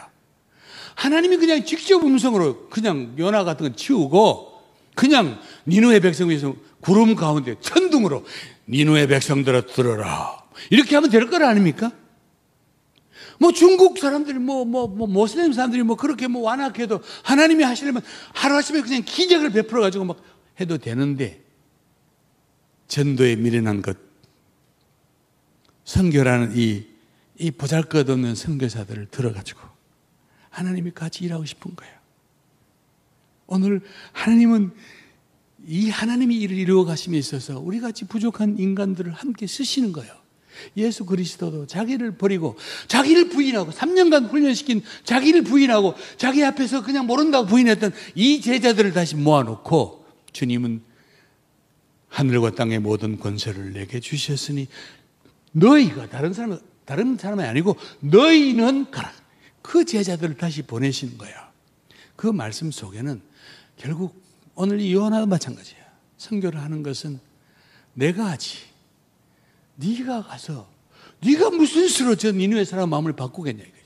[0.96, 4.60] 하나님이 그냥 직접 음성으로 그냥 연화 같은 거 치우고
[4.96, 8.24] 그냥 니누의 백성 위해서 구름 가운데 천둥으로
[8.68, 10.44] 니누의 백성들아 들어라.
[10.70, 11.92] 이렇게 하면 될 거 아닙니까?
[13.38, 18.02] 뭐 중국 사람들이 뭐, 뭐, 뭐, 모슬렘 사람들이 뭐 그렇게 뭐 완악해도 하나님이 하시려면
[18.35, 20.22] 하루아침에 그냥 기적을 베풀어가지고 막
[20.59, 21.42] 해도 되는데
[22.88, 23.96] 전도에 미련한 것,
[25.85, 26.87] 선교라는 이,
[27.38, 29.61] 이 보잘 것 없는 선교사들을 들어가지고
[30.50, 31.94] 하나님이 같이 일하고 싶은 거예요.
[33.48, 34.72] 오늘 하나님은
[35.66, 40.12] 이 하나님이 일을 이루어 가심에 있어서 우리 같이 부족한 인간들을 함께 쓰시는 거예요.
[40.76, 42.57] 예수 그리스도도 자기를 버리고
[42.88, 50.07] 자기를 부인하고 3년간 훈련시킨 자기를 부인하고 자기 앞에서 그냥 모른다고 부인했던 이 제자들을 다시 모아놓고
[50.33, 50.83] 주님은
[52.09, 54.68] 하늘과 땅의 모든 권세를 내게 주셨으니
[55.52, 59.12] 너희가 다른 사람 다른 사람이 아니고 너희는 가라.
[59.61, 61.50] 그 제자들을 다시 보내시는 거야.
[62.14, 63.20] 그 말씀 속에는
[63.76, 64.25] 결국
[64.56, 65.78] 오늘 이 요한하고 마찬가지야.
[66.16, 67.20] 선교를 하는 것은
[67.94, 68.58] 내가 하지.
[69.76, 70.68] 네가 가서
[71.22, 73.76] 네가 무슨 수로 저 니누의 사람 마음을 바꾸겠냐 이거죠.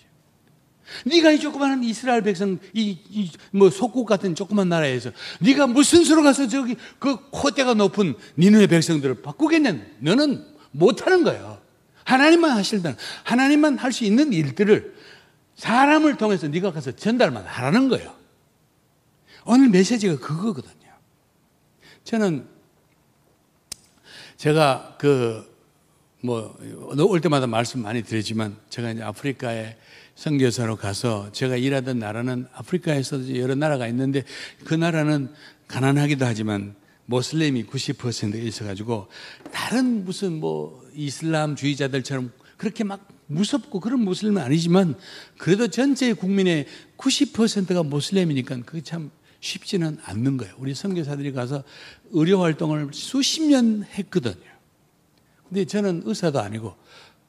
[1.06, 6.76] 네가 이 조그마한 이스라엘 백성 이뭐 속국 같은 조그만 나라에서 네가 무슨 수로 가서 저기
[6.98, 9.76] 그 콧대가 높은 니누의 백성들을 바꾸겠냐?
[9.98, 11.60] 너는 못하는 거예요.
[12.04, 12.96] 하나님만 하실다.
[13.24, 14.94] 하나님만 할 수 있는 일들을
[15.56, 18.19] 사람을 통해서 네가 가서 전달만 하라는 거예요.
[19.44, 20.90] 오늘 메시지가 그거거든요.
[22.04, 22.48] 저는
[24.36, 25.50] 제가 그
[26.22, 26.54] 뭐
[27.08, 29.76] 올 때마다 말씀 많이 드리지만 제가 이제 아프리카에
[30.16, 34.24] 선교사로 가서 제가 일하던 나라는 아프리카에서 여러 나라가 있는데
[34.64, 35.32] 그 나라는
[35.66, 36.74] 가난하기도 하지만
[37.06, 39.08] 모슬렘이 90% 있어가지고
[39.50, 44.96] 다른 무슨 뭐 이슬람주의자들처럼 그렇게 막 무섭고 그런 모슬렘은 아니지만
[45.38, 46.66] 그래도 전체 국민의
[46.98, 50.54] 90%가 모슬렘이니까 그게 참 쉽지는 않는 거예요.
[50.58, 51.62] 우리 선교사들이 가서
[52.10, 54.50] 의료 활동을 수십 년 했거든요.
[55.48, 56.74] 근데 저는 의사도 아니고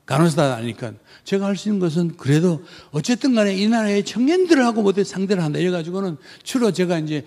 [0.05, 0.93] 간호사도 아니니까
[1.23, 5.59] 제가 할 수 있는 것은 그래도 어쨌든 간에 이 나라의 청년들하고 모두 상대를 한다.
[5.59, 7.25] 이래가지고는 주로 제가 이제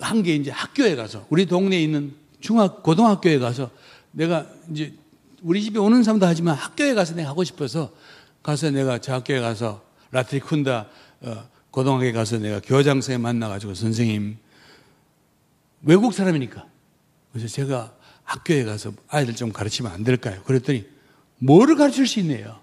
[0.00, 3.70] 한 게 이제 학교에 가서 우리 동네에 있는 중학, 고등학교에 가서
[4.12, 4.92] 내가 이제
[5.42, 7.92] 우리 집에 오는 사람도 하지만 학교에 가서 내가 하고 싶어서
[8.42, 10.86] 가서 내가 저 학교에 가서 라트리쿤다
[11.22, 14.38] 어, 고등학교에 가서 내가 교장선생 만나가지고 선생님
[15.82, 16.68] 외국 사람이니까
[17.32, 20.40] 그래서 제가 학교에 가서 아이들 좀 가르치면 안 될까요?
[20.44, 20.86] 그랬더니
[21.38, 22.60] 뭐를 가르칠 수 있네요.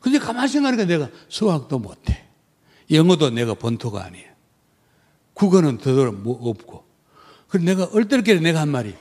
[0.00, 2.28] 근데 가만히 생각하니까 내가 수학도 못해.
[2.92, 4.30] 영어도 내가 본토가 아니에요.
[5.32, 6.84] 국어는 더더러 뭐 없고.
[7.48, 8.94] 그래서 내가 얼떨결에 내가 한 말이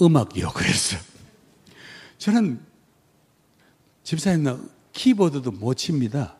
[0.00, 0.52] 음악이요.
[0.52, 0.96] 그랬어.
[2.16, 2.60] 저는
[4.04, 4.58] 집사님 나
[4.94, 6.38] 키보드도 못 칩니다.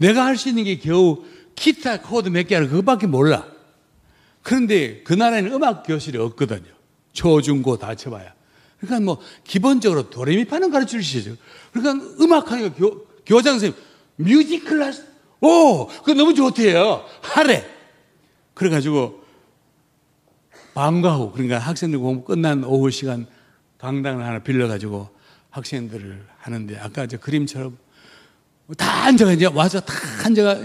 [0.00, 2.68] 내가 할 수 있는 게 겨우 기타 코드 몇개 알아.
[2.68, 3.46] 그것밖에 몰라.
[4.42, 6.70] 그런데 그 나라에는 음악 교실이 없거든요.
[7.12, 8.32] 초, 중, 고 다 쳐봐야.
[8.78, 11.36] 그러니까 뭐 기본적으로 도레미파는 가르쳐 주시죠.
[11.72, 13.78] 그러니까 음악하니까 교, 교장 선생님
[14.16, 15.04] music class
[15.42, 17.04] 오 그거 너무 좋대요.
[17.20, 17.66] 하래.
[18.54, 19.22] 그래가지고
[20.74, 23.26] 방과 후 그러니까 학생들 공부 끝난 오후 시간
[23.78, 25.10] 강당을 하나 빌려가지고
[25.50, 27.76] 학생들을 하는데 아까 저 그림처럼
[28.76, 30.60] 다 앉아가 이제 와서 다 앉아가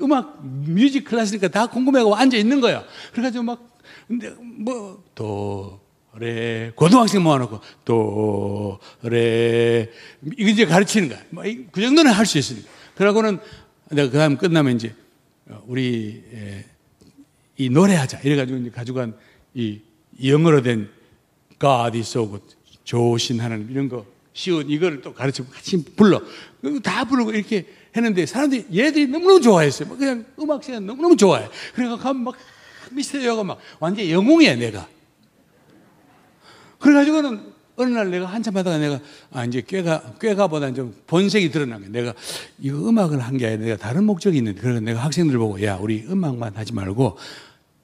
[0.00, 2.84] 음악 music class니까 다 궁금해하고 앉아 있는 거야.
[3.12, 5.80] 그래가지고 막 근데 뭐 도
[6.18, 9.90] 레 고등학생 모아놓고 도레
[10.38, 11.20] 이거 이제 가르치는 거야.
[11.30, 12.68] 뭐그 정도는 할 수 있으니까.
[12.96, 13.38] 그러고는
[13.90, 14.94] 내가 그 다음 끝나면 이제
[15.66, 16.22] 우리
[17.56, 19.14] 이 노래하자 이래가지고 이제 가져간
[19.54, 19.80] 이
[20.24, 20.90] 영어로 된
[21.60, 26.20] God is so good 하나님 이런 거 쉬운 이거를 또 가르치고 같이 불러
[26.82, 27.66] 다 부르고 이렇게
[27.96, 29.88] 했는데 사람들이 얘들이 너무너무 좋아했어요.
[29.88, 31.48] 뭐 그냥 음악 시간 너무너무 좋아해.
[31.74, 32.34] 그러니까 가면 막
[32.92, 34.86] 미스터리가 막 완전 영웅이야 내가.
[36.78, 39.00] 그래가지고는 어느 날 내가 한참 하다가 내가
[39.32, 41.90] 아 이제 꾀가 꾀가보다는 좀 본색이 드러난 거야.
[41.90, 42.14] 내가
[42.58, 46.04] 이거 음악을 한 게 아니라 내가 다른 목적이 있는데 그래서 내가 학생들 보고 야 우리
[46.08, 47.16] 음악만 하지 말고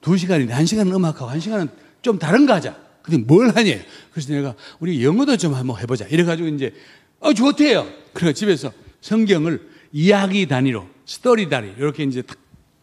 [0.00, 1.68] 두 시간인데 한 시간은 음악하고 한 시간은
[2.02, 2.76] 좀 다른 거 하자.
[3.06, 3.76] 근데 뭘 하냐?
[4.10, 6.06] 그래서 내가 우리 영어도 좀 한번 해보자.
[6.06, 6.74] 이래가지고 이제
[7.20, 7.88] 어 좋대요.
[8.12, 12.36] 그래서 집에서 성경을 이야기 단위로 스토리 단위 이렇게 이제 딱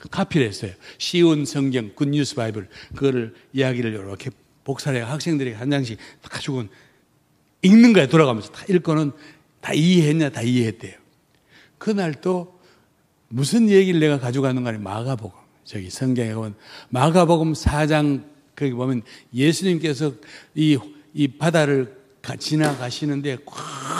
[0.09, 0.71] 카피를 했어요.
[0.97, 4.31] 쉬운 성경 Good News Bible 그거를 이야기를 이렇게
[4.63, 6.63] 복사해 학생들에게 한 장씩 가지고
[7.61, 9.11] 읽는 거야 돌아가면서 다 읽고는
[9.59, 10.93] 다 이해했냐 다 이해했대요.
[11.77, 12.57] 그날 또
[13.27, 16.55] 무슨 얘기를 내가 가져가는 거니 마가복음 저기 성경에 보면
[16.89, 19.01] 마가복음 4장 거기 보면
[19.33, 20.13] 예수님께서
[20.55, 20.77] 이,
[21.13, 21.95] 이 바다를
[22.39, 23.39] 지나가시는데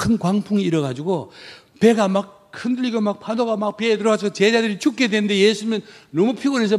[0.02, 1.32] 큰 광풍이 일어가지고
[1.80, 6.78] 배가 막 흔들리고 막 파도가 막 배에 들어와서 제자들이 죽게 되는데 예수님은 너무 피곤해서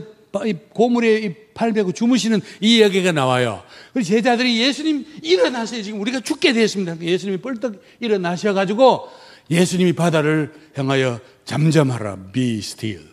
[0.71, 3.63] 고물에 팔 베고 주무시는 이 이야기가 나와요.
[3.93, 5.83] 그래서 제자들이 예수님 일어나세요.
[5.83, 7.01] 지금 우리가 죽게 되었습니다.
[7.01, 9.09] 예수님이 벌떡 일어나셔가지고
[9.51, 12.33] 예수님이 바다를 향하여 잠잠하라.
[12.33, 13.07] Be still.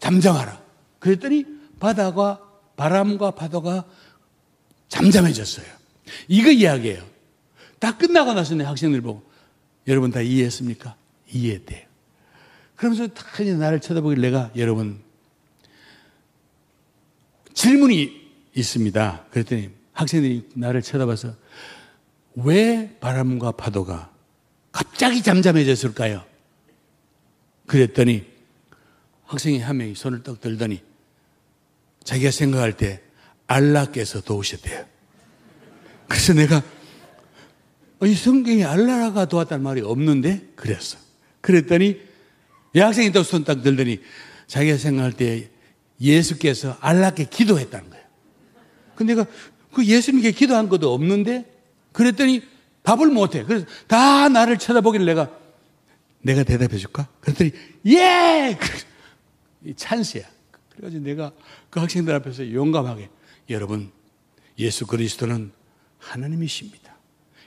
[0.00, 0.60] 잠잠하라.
[0.98, 1.44] 그랬더니
[1.78, 2.40] 바다가
[2.80, 3.84] 바람과 파도가
[4.88, 5.66] 잠잠해졌어요.
[6.28, 7.06] 이거 이야기예요.
[7.78, 9.22] 다 끝나고 나서 내 학생들 보고
[9.86, 10.96] 여러분 다 이해했습니까?
[11.30, 11.86] 이해했대요.
[12.76, 13.22] 그러면서 다
[13.58, 14.98] 나를 쳐다보길 내가 여러분
[17.52, 18.18] 질문이
[18.54, 19.26] 있습니다.
[19.30, 21.34] 그랬더니 학생들이 나를 쳐다봐서
[22.36, 24.10] 왜 바람과 파도가
[24.72, 26.24] 갑자기 잠잠해졌을까요?
[27.66, 28.24] 그랬더니
[29.26, 30.89] 학생이 한 명이 손을 떡 들더니
[32.10, 33.00] 자기가 생각할 때
[33.46, 34.84] 알라께서 도우셨대요.
[36.08, 36.60] 그래서 내가
[38.02, 40.98] 이 성경에 알라가 도왔다는 말이 없는데 그랬어.
[41.40, 42.00] 그랬더니
[42.74, 44.00] 이 학생이 또 손 딱 들더니
[44.48, 45.50] 자기가 생각할 때
[46.00, 48.04] 예수께서 알라께 기도했다는 거예요.
[48.96, 49.30] 근데 내가
[49.72, 51.44] 그 예수님께 기도한 것도 없는데
[51.92, 52.42] 그랬더니
[52.82, 53.44] 답을 못해.
[53.44, 55.30] 그래서 다 나를 쳐다보기를 내가
[56.22, 57.06] 내가 대답해 줄까?
[57.20, 57.52] 그랬더니
[57.86, 58.58] 예!
[59.64, 60.39] 이 찬스야.
[60.80, 61.32] 그래가지고 내가
[61.68, 63.10] 그 학생들 앞에서 용감하게
[63.50, 63.90] 여러분
[64.58, 65.52] 예수 그리스도는
[65.98, 66.96] 하나님이십니다.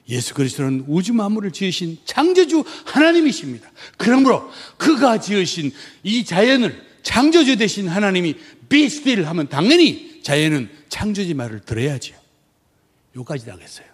[0.09, 3.71] 예수 그리스도는 우주 만물을 지으신 창조주 하나님이십니다.
[3.97, 5.71] 그러므로 그가 지으신
[6.03, 8.35] 이 자연을 창조주 되신 하나님이
[8.71, 12.15] still 하면 당연히 자연은 창조지 말을 들어야죠.
[13.15, 13.87] 요까지 다 했어요.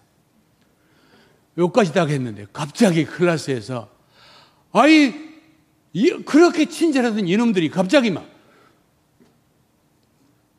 [1.57, 3.89] 요까지 다 했는데 갑자기 클래스에서
[4.71, 5.13] 아이
[6.25, 8.38] 그렇게 친절하던 이놈들이 갑자기 막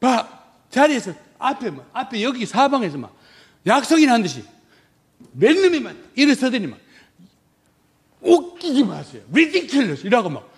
[0.01, 0.27] 봐,
[0.71, 3.15] 자리에서 앞에 막 앞에 여기 사방에서 막
[3.67, 4.43] 약속이나 한 듯이
[5.33, 6.79] 몇 놈이 막 일어서더니 막
[8.23, 9.23] 웃기지 마세요.
[9.31, 10.51] ridiculous 이라고 막.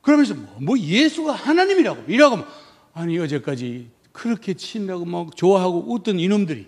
[0.00, 2.48] 그러면서 뭐, 뭐 예수가 하나님이라고 이라고 막.
[2.94, 6.66] 아니 어제까지 그렇게 친다고 막 좋아하고 웃던 이놈들이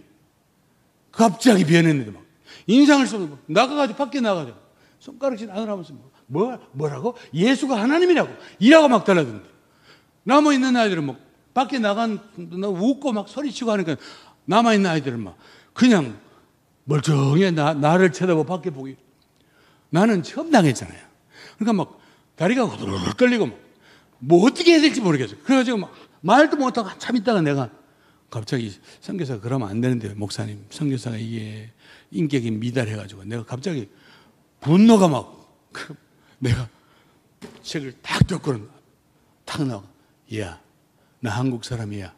[1.10, 2.22] 갑자기 변했는데 막.
[2.66, 4.54] 인상을 쓰고 나가가지고 밖에 나가서
[4.98, 5.94] 손가락질 안 하면서
[6.26, 7.16] 뭐 뭐라고?
[7.34, 8.30] 예수가 하나님이라고.
[8.58, 9.48] 이라고 막 달라든데.
[10.24, 11.29] 남아 있는 아이들은 막
[11.60, 13.96] 밖에 나간 웃고 막 소리치고 하니까
[14.46, 15.36] 남아 있는 아이들은 막
[15.74, 16.18] 그냥
[16.84, 18.96] 멀쩡히 나, 나를 쳐다보고 밖에 보기
[19.90, 20.98] 나는 처음 당했잖아요.
[21.58, 22.00] 그러니까 막
[22.36, 23.50] 다리가 후들후들 끌리고
[24.20, 25.38] 뭐 어떻게 해야 될지 모르겠어요.
[25.42, 25.92] 그래가지고 막
[26.22, 27.70] 말도 못하고 한참 있다가 내가
[28.30, 31.70] 갑자기 선교사가 그러면 안 되는데 목사님 선교사가 이게
[32.10, 33.88] 인격이 미달해가지고 내가 갑자기
[34.60, 35.68] 분노가 막
[36.38, 36.68] 내가
[37.62, 38.66] 책을 딱 덮고는
[39.44, 39.82] 탁 나와
[40.38, 40.60] 야,
[41.20, 42.14] 나 한국 사람이야.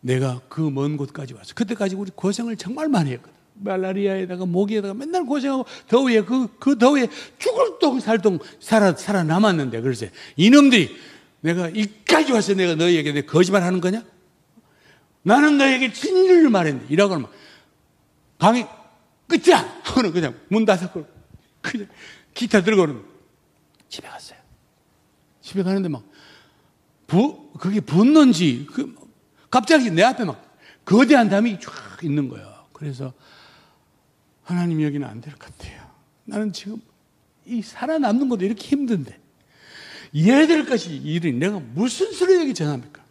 [0.00, 1.54] 내가 그 먼 곳까지 왔어.
[1.54, 3.34] 그때까지 우리 고생을 정말 많이 했거든.
[3.54, 10.94] 말라리아에다가 모기에다가 맨날 고생하고 더위에 그, 그 더위에 죽을 똥 살똥 살아, 살아남았는데 그래서 이놈들이
[11.40, 14.04] 내가 이까지 와서 내가 너희에게 내 거짓말 하는 거냐?
[15.22, 17.28] 나는 너에게 진리를 말했는데 이라고 하면
[18.38, 18.68] 강의
[19.26, 19.58] 끝이야!
[19.82, 21.06] 하고는 그냥 문 닫았고
[21.62, 21.88] 그냥
[22.34, 23.02] 기타 들고는
[23.88, 24.38] 집에 갔어요.
[25.40, 26.04] 집에 가는데 막
[27.06, 28.94] 부, 그게 분노인지 그
[29.50, 30.42] 갑자기 내 앞에 막
[30.84, 32.64] 거대한 담이 쫙 있는 거야.
[32.72, 33.12] 그래서
[34.44, 35.86] 하나님 여기는 안 될 것 같아요.
[36.24, 36.80] 나는 지금
[37.44, 39.18] 이 살아남는 것도 이렇게 힘든데
[40.16, 43.02] 얘들까지 일이 내가 무슨 소리 여기 전합니까?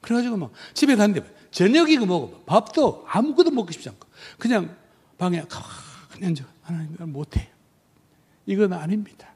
[0.00, 4.76] 그래가지고 막 집에 갔는데 저녁이고 뭐고 밥도 아무것도 먹고 싶지 않고 그냥
[5.18, 7.46] 방에 가만히 앉아 하나님 나 못해요.
[8.46, 9.31] 이건 아닙니다.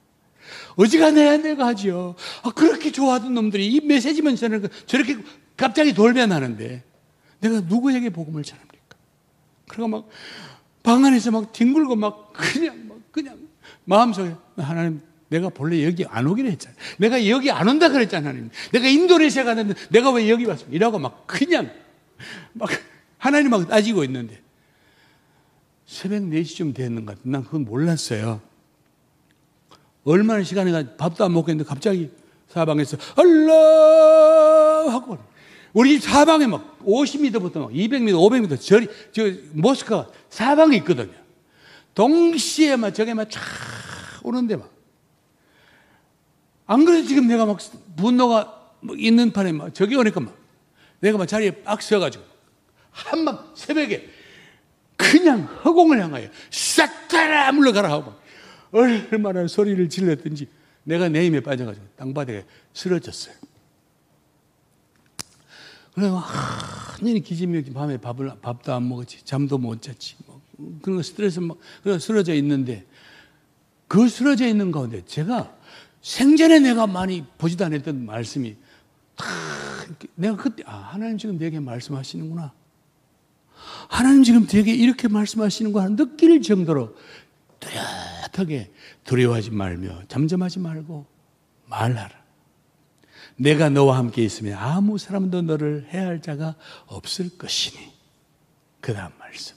[0.77, 2.15] 어지간해야 내가 하지요.
[2.43, 5.19] 아, 그렇게 좋아하던 놈들이 이 메시지만 전하는 저렇게
[5.57, 6.83] 갑자기 돌변하는데
[7.41, 8.97] 내가 누구에게 복음을 전합니까?
[9.69, 10.09] 그러고 막
[10.87, 13.37] 방 안에서 막 뒹굴고 막 그냥 막 그냥
[13.87, 16.77] 마음속에 하나님 내가 본래 여기 안 오기로 했잖아.
[16.99, 18.29] 내가 여기 안 온다 그랬잖아.
[18.29, 18.51] 하나님.
[18.71, 20.65] 내가 인도네시아 갔는데 내가 왜 여기 왔어?
[20.71, 21.73] 이라고 막 그냥
[22.53, 22.71] 막
[23.19, 24.41] 하나님하고 따지고 있는데
[25.87, 27.23] 새벽 4시쯤 됐는 것 같아.
[27.25, 28.41] 난 그건 몰랐어요.
[30.07, 32.11] 얼마나 시간이 가 밥도 안 먹고 있는데 갑자기
[32.49, 35.19] 사방에서 알라 하고
[35.73, 41.13] 우리 집 사방에 막 50m부터 막 200m, 500m 저리 저 모스크가 사방에 있거든요.
[41.95, 43.43] 동시에 막 저게 막쫙
[44.23, 44.71] 오는데 막.
[46.67, 47.59] 안 그래도 지금 내가 막
[47.97, 50.37] 분노가 있는 판에 막 저기 오니까 막
[51.01, 52.25] 내가 막 자리에 빡 서가지고
[52.91, 54.09] 한밤 새벽에
[54.97, 58.15] 그냥 허공을 향하여 싹 가라 물러가라 하고
[58.73, 60.49] 얼마나 소리를 질렀든지
[60.85, 63.35] 내가 내 힘에 빠져가지고 땅바닥에 쓰러졌어요.
[65.95, 66.23] 그래서
[66.91, 70.17] 완전히 기진맥진 밤에 밥을, 밥도 안 먹었지, 잠도 못 잤지.
[70.27, 70.41] 뭐
[70.83, 72.85] 그런 거 스트레스 막, 그래 쓰러져 있는데
[73.89, 75.57] 그 쓰러져 있는 가운데 제가
[76.03, 78.57] 생전에 내가 많이 보지도 않았던 말씀이
[79.17, 79.27] 탁
[80.15, 82.53] 내가 그때 아 하나님 지금 내게 말씀하시는구나.
[83.89, 86.97] 하나님 지금 되게 이렇게 말씀하시는 거 느낄 정도로
[87.59, 88.06] 뚜렷
[88.39, 88.73] 하게
[89.05, 91.07] 두려워하지 말며 잠잠하지 말고
[91.67, 92.27] 말하라.
[93.37, 96.55] 내가 너와 함께 있으면 아무 사람도 너를 해할 자가
[96.87, 97.93] 없을 것이니.
[98.81, 99.57] 그 다음 말씀.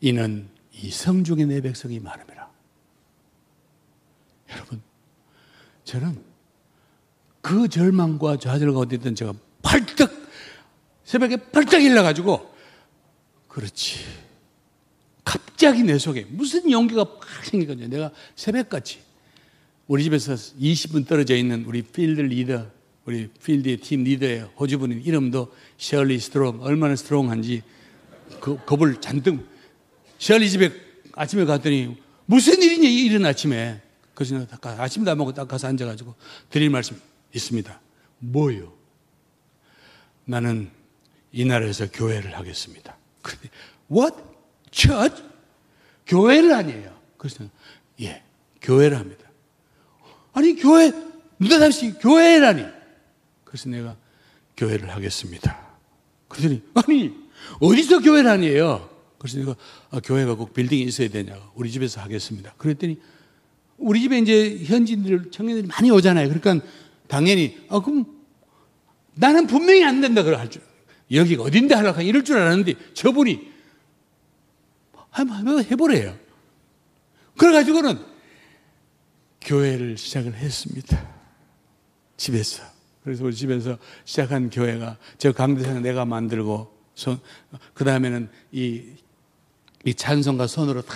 [0.00, 2.48] 이는 이 성중의 내 백성이 말함이라.
[4.50, 4.82] 여러분,
[5.84, 6.22] 저는
[7.42, 10.10] 그 절망과 좌절 가운데 있던 제가 펄떡,
[11.04, 12.54] 새벽에 펄떡 일어나가지고,
[13.48, 14.27] 그렇지.
[15.28, 17.86] 갑자기 내 속에 무슨 용기가 팍 생기거든요.
[17.88, 19.00] 내가 새벽같이
[19.86, 22.66] 우리 집에서 20분 떨어져 있는 우리 필드 리더,
[23.04, 27.62] 우리 필드의 팀 리더의 호주분인 이름도 셜리 스트롱, 얼마나 strong한지
[28.40, 29.46] 그 겁을 잔뜩
[30.18, 30.72] 셜리 집에
[31.12, 33.82] 아침에 갔더니 무슨 일이냐, 이른 아침에.
[34.14, 36.14] 그래서 아침도 안 먹고 딱 가서 앉아가지고
[36.48, 36.98] 드릴 말씀
[37.34, 37.80] 있습니다.
[38.18, 38.72] 뭐요?
[40.24, 40.70] 나는
[41.32, 42.96] 이 나라에서 교회를 하겠습니다.
[43.20, 43.50] 근데,
[43.90, 44.28] what?
[44.70, 45.22] Church?
[46.06, 46.96] 교회를 아니에요.
[47.16, 47.44] 그래서,
[48.00, 48.22] 예,
[48.62, 49.24] 교회를 합니다.
[50.32, 50.92] 아니, 교회,
[51.38, 52.64] 느닷없이 교회라니.
[53.44, 53.96] 그래서 내가
[54.56, 55.58] 교회를 하겠습니다.
[56.28, 57.14] 그랬더니, 아니,
[57.60, 58.88] 어디서 교회를 하니에요?
[59.18, 59.56] 그래서 내가,
[59.90, 61.42] 아, 교회가 꼭 빌딩이 있어야 되냐고.
[61.54, 62.54] 우리 집에서 하겠습니다.
[62.56, 63.00] 그랬더니,
[63.76, 66.28] 우리 집에 이제 현지인들, 청년들이 많이 오잖아요.
[66.28, 66.66] 그러니까
[67.06, 68.06] 당연히, 아, 그럼
[69.14, 70.22] 나는 분명히 안 된다.
[70.22, 70.62] 그럴 할 줄.
[71.10, 73.50] 여기가 어딘데 하려고 이럴 줄 알았는데 저분이
[75.10, 76.16] 한번 해보래요.
[77.36, 77.98] 그래가지고는
[79.40, 81.08] 교회를 시작을 했습니다.
[82.16, 82.62] 집에서.
[83.02, 86.76] 그래서 우리 집에서 시작한 교회가 저 강대상 내가 만들고
[87.74, 88.82] 그 다음에는 이,
[89.84, 90.94] 이 찬송가 손으로 다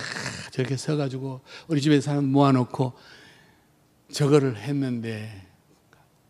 [0.51, 2.93] 저렇게 서가지고 우리 집에 사람 모아놓고
[4.11, 5.47] 저거를 했는데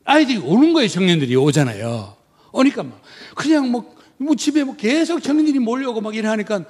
[0.06, 0.88] 아이들이 오는 거예요.
[0.88, 2.16] 청년들이 오잖아요.
[2.52, 3.02] 오니까 막
[3.36, 6.66] 그냥 뭐, 뭐 집에 뭐 계속 청년들이 몰려오고 막 이러니까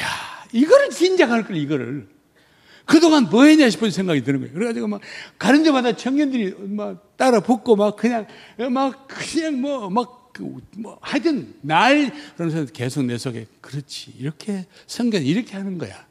[0.00, 2.08] 야 이거를 진작 할 걸, 이거를.
[2.84, 4.54] 그동안 뭐 했냐 싶은 생각이 드는 거예요.
[4.54, 5.00] 그래가지고 막
[5.38, 8.26] 가는 데마다 청년들이 막 따라 붙고 막 그냥,
[8.70, 10.32] 막 그냥 뭐, 막,
[10.76, 14.14] 뭐 하여튼 날, 그러면서 계속 내 속에 그렇지.
[14.18, 16.06] 이렇게 성경 이렇게 하는 거야.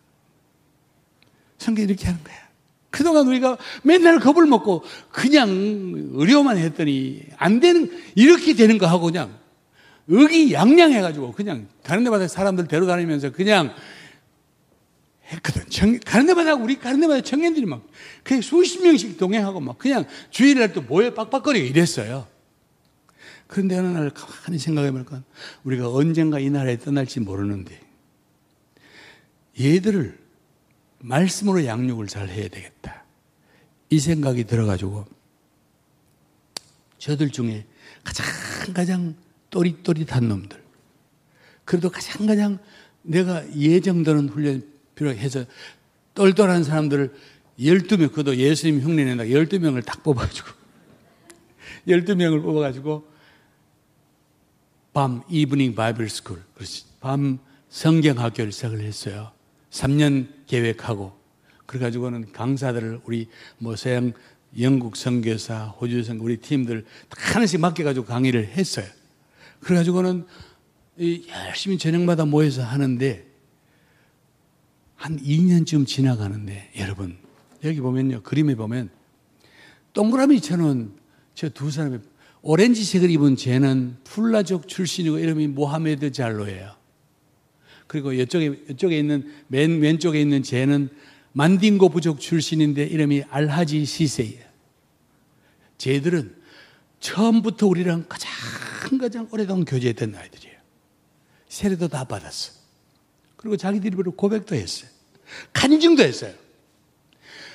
[1.58, 2.36] 성경 이렇게 하는 거야.
[2.90, 5.50] 그동안 우리가 맨날 겁을 먹고 그냥
[6.14, 9.38] 의료만 했더니 안 되는, 이렇게 되는 거 하고 그냥
[10.08, 13.74] 의기양양해가지고 그냥 가는 데마다 사람들 데려다니면서 그냥
[15.32, 15.68] 했거든.
[15.70, 17.88] 청, 가는 데마다 우리 가는 데마다 청년들이 막
[18.24, 22.28] 그냥 수십 명씩 동행하고 막 그냥 주일날 또 모여 빡빡거리고 이랬어요.
[23.48, 25.24] 그런데 어느 날 가만히 생각해 보니까
[25.64, 27.80] 우리가 언젠가 이 나라에 떠날지 모르는데
[29.60, 30.18] 얘들을
[31.00, 33.04] 말씀으로 양육을 잘 해야 되겠다.
[33.90, 35.06] 이 생각이 들어가지고
[36.98, 37.66] 저들 중에
[38.04, 38.26] 가장
[38.74, 39.16] 가장
[39.56, 40.62] 또릿또릿한 놈들
[41.64, 42.60] 그래도 가장 가장
[43.02, 44.64] 내가 예정되는 훈련
[44.96, 45.46] 필요해서
[46.14, 47.14] 똘똘한 사람들을
[47.60, 49.26] 12명, 그도 예수님 흉내낸다.
[49.26, 50.48] 12명을 딱 뽑아가지고,
[51.88, 53.08] 12명을 뽑아가지고,
[54.94, 56.42] 밤 evening Bible school,
[57.00, 57.40] 밤
[57.70, 59.32] 성경학교를 시작을 했어요.
[59.72, 61.18] 3년 계획하고,
[61.66, 64.14] 그래가지고는 강사들을 우리 뭐 서양
[64.60, 68.86] 영국 선교사, 호주 선교 우리 팀들 하나씩 맡겨가지고 강의를 했어요.
[69.66, 70.28] 그래가지고는
[71.00, 73.26] 열심히 저녁마다 모여서 하는데
[74.96, 77.18] 한 2년쯤 지나가는데 여러분
[77.64, 78.92] 여기 보면요 그림에 보면
[79.94, 80.96] 동그라미처럼
[81.34, 81.98] 저 두 사람이
[82.44, 86.76] 오렌지색을 입은 쟤는 풀라족 출신이고 이름이 모하메드 잘로예요.
[87.88, 90.90] 그리고 이쪽에 이쪽에 있는 맨 왼쪽에 있는 쟤는
[91.34, 94.46] 만딩고 부족 출신인데 이름이 알하지 시세예요.
[95.80, 96.36] 쟤들은
[97.00, 98.32] 처음부터 우리랑 가장
[99.00, 100.56] 가장 오래동 교제했던 아이들이에요.
[101.50, 102.54] 세례도 다 받았어.
[103.36, 104.90] 그리고 자기들이 고백도 했어요.
[105.54, 106.34] 간증도 했어요.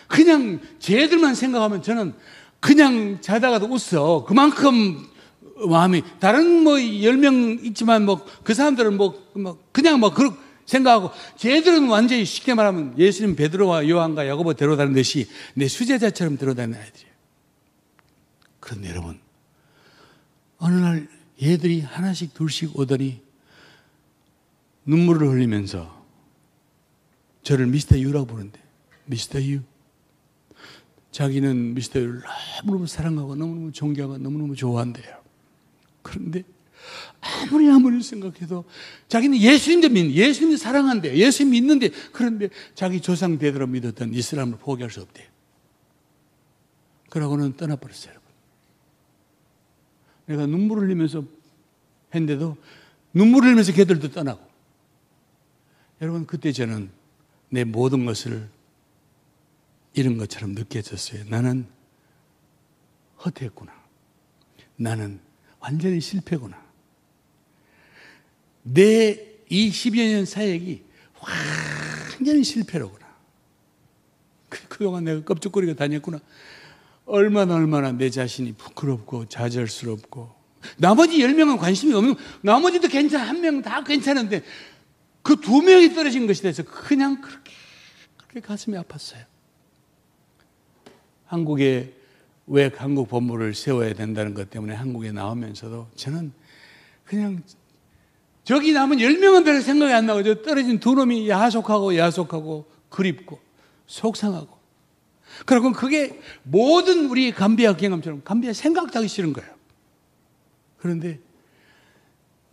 [0.09, 2.15] 그냥 쟤들만 생각하면 저는
[2.59, 4.25] 그냥 자다가도 웃어.
[4.25, 5.07] 그만큼
[5.69, 10.37] 마음이 다른 뭐 열 명 있지만 뭐 그 사람들은 뭐, 뭐 그냥 뭐 그렇게
[10.67, 17.11] 생각하고 쟤들은 완전히 쉽게 말하면 예수님 베드로와 요한과 야고보 데려다는 듯이 내 수제자처럼 데려다니는 아이들이에요.
[18.61, 19.19] 그런데 여러분
[20.61, 21.09] 어느 날
[21.43, 23.23] 얘들이 하나씩 둘씩 오더니
[24.85, 26.07] 눈물을 흘리면서
[27.43, 28.61] 저를 미스터 유라고 부르는데
[29.07, 29.61] 미스터 유
[31.11, 32.23] 자기는 미스터 유를
[32.61, 35.21] 너무너무 사랑하고 너무너무 존경하고 너무너무 좋아한대요.
[36.03, 36.45] 그런데
[37.21, 38.65] 아무리 아무리 생각해도
[39.09, 41.15] 자기는 예수님도 믿, 예수님도 사랑한대요.
[41.15, 45.27] 예수님 믿는데 그런데 자기 조상 대대로 믿었던 이슬람을 포기할 수 없대요.
[47.09, 48.20] 그러고는 떠나버렸어요.
[50.31, 51.25] 내가 눈물을 흘리면서
[52.15, 52.57] 했는데도
[53.15, 54.41] 눈물을 흘리면서 걔들도 떠나고.
[56.01, 56.91] 여러분, 그때 저는
[57.51, 58.49] 내 모든 것을
[59.95, 61.25] 잃은 것처럼 느껴졌어요.
[61.29, 61.67] 나는
[63.25, 63.73] 허태했구나.
[64.77, 65.21] 나는
[65.61, 66.61] 완전히 실패구나.
[68.63, 70.83] 내 이 10여 년 사역이
[71.21, 73.05] 완전히 실패로구나.
[74.49, 76.21] 그, 그동안 내가 껍죽거리고 다녔구나.
[77.11, 80.31] 얼마나 얼마나 내 자신이 부끄럽고 좌절스럽고
[80.79, 83.25] 나머지 10명은 관심이 없는 나머지도 괜찮아.
[83.29, 84.43] 한 명 다 괜찮은데
[85.23, 87.53] 그 두 명이 떨어진 것이 돼서 그냥 그렇게
[88.17, 89.25] 그렇게 가슴이 아팠어요.
[91.27, 91.95] 한국에
[92.47, 96.33] 왜 한국 본부를 세워야 된다는 것 때문에 한국에 나오면서도 저는
[97.05, 97.43] 그냥
[98.45, 103.41] 저기 남은 10명은 별 생각이 안 나고 저 떨어진 두 놈이 야속하고 야속하고 그립고
[103.87, 104.59] 속상하고
[105.47, 109.51] 그리고 그게 모든 우리 감비아 경험처럼 감비아 생각도 하기 싫은 거예요.
[110.79, 111.21] 그런데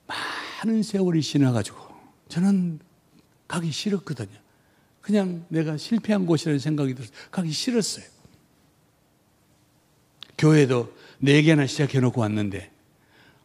[0.05, 1.77] 많은 세월이 지나가지고
[2.29, 2.79] 저는
[3.47, 4.37] 가기 싫었거든요.
[5.01, 8.05] 그냥 내가 실패한 곳이라는 생각이 들어서 가기 싫었어요.
[10.37, 12.71] 교회도 네 개나 시작해 놓고 왔는데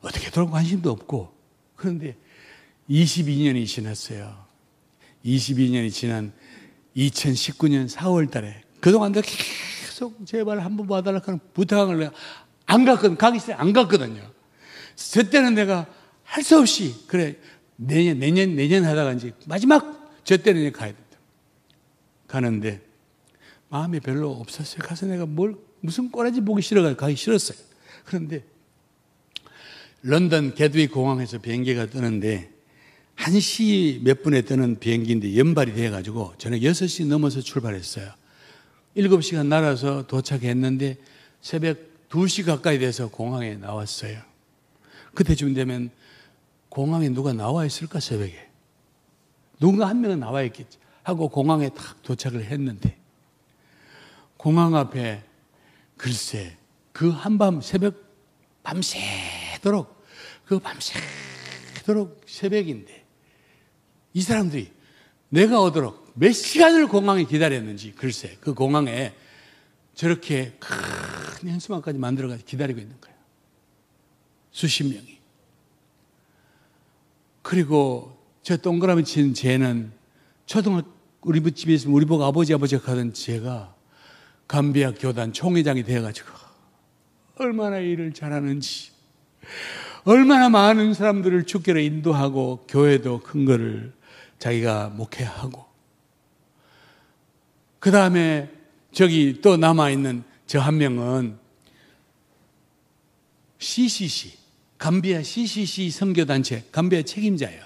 [0.00, 1.32] 어떻게 돌아 관심도 없고
[1.76, 2.16] 그런데
[2.90, 4.46] 22년이 지났어요.
[5.24, 6.32] 22년이 지난
[6.96, 12.12] 2019년 4월 달에 그동안도 계속 제발 한 번 봐달라고 부탁을 내가
[12.66, 13.16] 안 갔거든.
[13.16, 14.20] 가기 싫어 안 갔거든요.
[14.96, 15.86] 저 때는 내가
[16.24, 17.36] 할 수 없이 그래
[17.76, 21.18] 내년 내년 내년 하다가 이제 마지막 저 때는 가야 된다.
[22.26, 22.80] 가는데
[23.68, 24.82] 마음이 별로 없었어요.
[24.82, 27.58] 가서 내가 뭘 무슨 꼬라지 보기 싫어가 가기 싫었어요.
[28.04, 28.44] 그런데
[30.02, 32.50] 런던 게드위 공항에서 비행기가 뜨는데
[33.16, 38.10] 1시 몇 분에 뜨는 비행기인데 연발이 돼가지고 저녁 6시 넘어서 출발했어요.
[38.96, 40.96] 7시간 날아서 도착했는데
[41.40, 41.78] 새벽
[42.08, 44.20] 2시 가까이 돼서 공항에 나왔어요.
[45.14, 45.90] 그때쯤 되면
[46.68, 48.48] 공항에 누가 나와 있을까, 새벽에.
[49.60, 50.78] 누군가 한 명은 나와 있겠지.
[51.02, 52.96] 하고 공항에 딱 도착을 했는데,
[54.36, 55.22] 공항 앞에
[55.96, 56.56] 글쎄,
[56.92, 57.94] 그 한밤 새벽
[58.62, 60.02] 밤새도록,
[60.46, 63.04] 그 밤새도록 새벽인데,
[64.14, 64.70] 이 사람들이
[65.28, 69.14] 내가 오도록 몇 시간을 공항에 기다렸는지, 글쎄, 그 공항에
[69.94, 73.16] 저렇게 큰 현수막까지 만들어가지고 기다리고 있는 거예요.
[74.50, 75.18] 수십 명이.
[77.42, 79.92] 그리고 저 동그라미 친 쟤는
[80.46, 80.90] 초등학교
[81.22, 83.74] 우리 집에 있으면 우리 보고 아버지 아버지 하던 제가
[84.48, 86.28] 감비아 교단 총회장이 되어가지고
[87.36, 88.90] 얼마나 일을 잘하는지
[90.04, 93.92] 얼마나 많은 사람들을 축교로 인도하고 교회도 큰 거를
[94.38, 95.71] 자기가 목회하고
[97.82, 98.48] 그 다음에
[98.92, 101.36] 저기 또 남아있는 저 한 명은
[103.58, 104.34] CCC,
[104.78, 107.60] 감비아 CCC 선교단체, 감비아 책임자예요.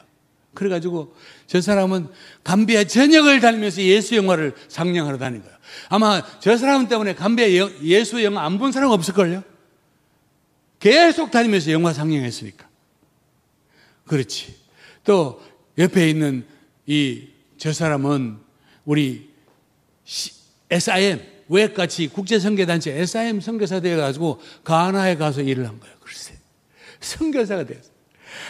[0.54, 1.14] 그래가지고
[1.46, 2.08] 저 사람은
[2.44, 5.54] 감비아 전역을 다니면서 예수 영화를 상영하러 다닌 거예요.
[5.90, 7.48] 아마 저 사람 때문에 감비아
[7.82, 9.42] 예수 영화 안 본 사람 없을걸요?
[10.80, 12.66] 계속 다니면서 영화 상영했으니까.
[14.06, 14.54] 그렇지.
[15.04, 15.42] 또
[15.76, 16.46] 옆에 있는
[16.86, 18.38] 이 저 사람은
[18.86, 19.35] 우리
[20.70, 25.96] SIM 외같이 국제선교단체 SIM 선교사 되어가지고 가나에 가서 일을 한 거예요.
[26.00, 26.34] 글쎄.
[27.00, 27.96] 선교사가 되었어요.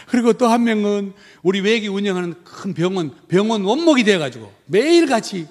[0.09, 5.47] 그리고 또 한 명은 우리 외기 운영하는 큰 병원, 병원 원목이 되어가지고 매일같이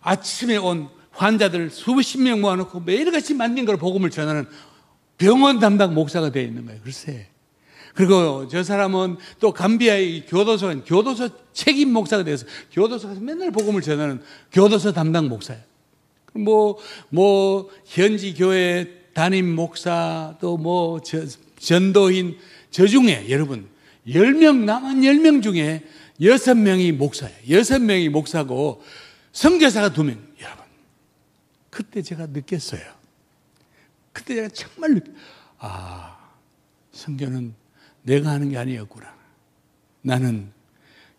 [0.00, 4.46] 아침에 온 환자들 수십 명 모아놓고 매일같이 만든 걸 복음을 전하는
[5.18, 6.80] 병원 담당 목사가 되어 있는 거예요.
[6.82, 7.28] 글쎄.
[7.94, 14.20] 그리고 저 사람은 또 감비아의 교도소, 교도소 책임 목사가 되어서 교도소에서 맨날 복음을 전하는
[14.52, 15.62] 교도소 담당 목사예요.
[16.34, 16.76] 뭐,
[17.08, 21.00] 뭐, 현지 교회 담임 목사, 또 뭐,
[21.58, 22.36] 전도인,
[22.72, 23.68] 저 중에 여러분,
[24.08, 25.84] 10명, 남은 10명 중에
[26.20, 27.36] 6명이 목사예요.
[27.46, 28.82] 6명이 목사고,
[29.30, 30.18] 성교사가 2명.
[30.40, 30.64] 여러분,
[31.70, 32.82] 그때 제가 느꼈어요.
[34.12, 35.12] 그때 제가 정말 느꼈,
[35.58, 36.18] 아,
[36.90, 37.54] 성교는
[38.04, 39.12] 내가 하는 게 아니었구나.
[40.02, 40.50] 나는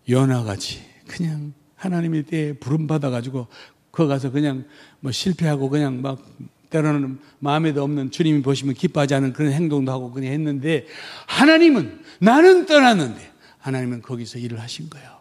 [0.08, 3.48] 연하같이 그냥 하나님의 때에 부름받아 가지고
[3.92, 4.66] 거 가서 그냥
[5.00, 6.24] 뭐 실패하고 그냥 막
[6.70, 10.86] 때로는 마음에도 없는 주님이 보시면 기뻐하지 않은 그런 행동도 하고 그냥 했는데
[11.28, 15.16] 하나님은 나는 떠났는데 하나님은 거기서 일을 하신 거예요.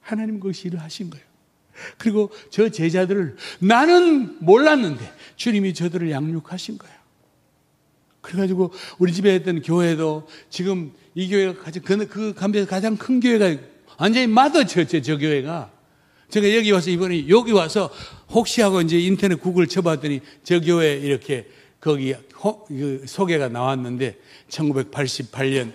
[0.00, 1.24] 하나님은 거기서 일을 하신 거예요.
[1.98, 7.03] 그리고 저 제자들을 나는 몰랐는데 주님이 저들을 양육하신 거예요.
[8.24, 13.60] 그래가지고 우리 집에 있던 교회도 지금 이 교회가 가장, 그, 그 감비에서 가장 큰 교회가
[13.98, 15.70] 완전히 마더 처치, 저 교회가.
[16.30, 17.90] 제가 여기 와서 이번에 여기 와서
[18.30, 21.46] 혹시 하고 이제 인터넷 구글 쳐봤더니 저 교회 이렇게
[21.78, 24.18] 거기 호, 그 소개가 나왔는데
[24.48, 25.72] 1988년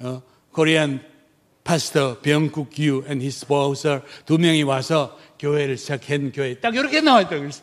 [0.00, 0.20] 어,
[0.52, 1.00] 코리안
[1.62, 7.30] 파스터 병국 유 and his spouse 두 명이 와서 교회를 시작한 교회 딱 이렇게 나왔다
[7.30, 7.62] 그랬어.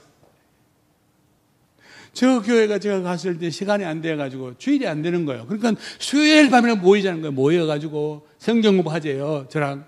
[2.14, 5.46] 저 교회가 제가 갔을 때 시간이 안 돼가지고 주일이 안 되는 거예요.
[5.48, 7.32] 그러니까 수요일 밤에 모이자는 거예요.
[7.32, 9.48] 모여가지고 성경 공부하재요.
[9.50, 9.86] 저랑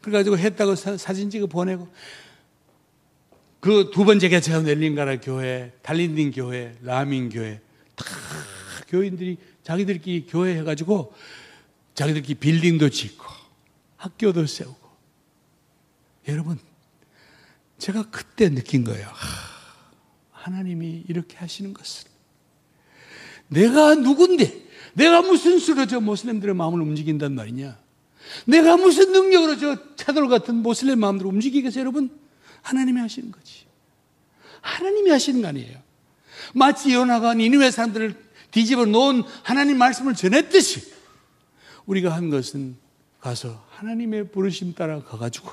[0.00, 1.88] 그래가지고 했다고 사, 진 찍어 보내고
[3.60, 7.60] 그 두 번째 개최한 넬링가라 교회, 달린딩 교회, 라민 교회
[7.96, 8.04] 다
[8.88, 11.12] 교인들이 자기들끼리 교회 해가지고
[11.94, 13.24] 자기들끼리 빌딩도 짓고
[13.96, 14.86] 학교도 세우고
[16.28, 16.58] 여러분
[17.78, 19.08] 제가 그때 느낀 거예요.
[20.46, 22.08] 하나님이 이렇게 하시는 것을
[23.48, 27.76] 내가 누군데 내가 무슨 수로 저 모슬렘들의 마음을 움직인단 말이냐
[28.46, 32.10] 내가 무슨 능력으로 저 차돌 같은 모슬렘 마음대로 움직이겠어요, 여러분?
[32.62, 33.66] 하나님이 하시는 거지.
[34.60, 35.78] 하나님이 하시는 거 아니에요.
[36.54, 38.16] 마치 요나가 니누의 사람들을
[38.50, 40.92] 뒤집어 놓은 하나님 말씀을 전했듯이
[41.86, 42.76] 우리가 한 것은
[43.20, 45.52] 가서 하나님의 부르심 따라 가가지고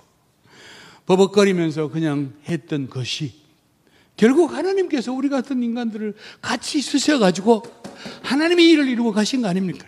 [1.06, 3.43] 버벅거리면서 그냥 했던 것이
[4.16, 7.64] 결국 하나님께서 우리 같은 인간들을 같이 쓰셔가지고
[8.22, 9.88] 하나님의 일을 이루고 가신 거 아닙니까?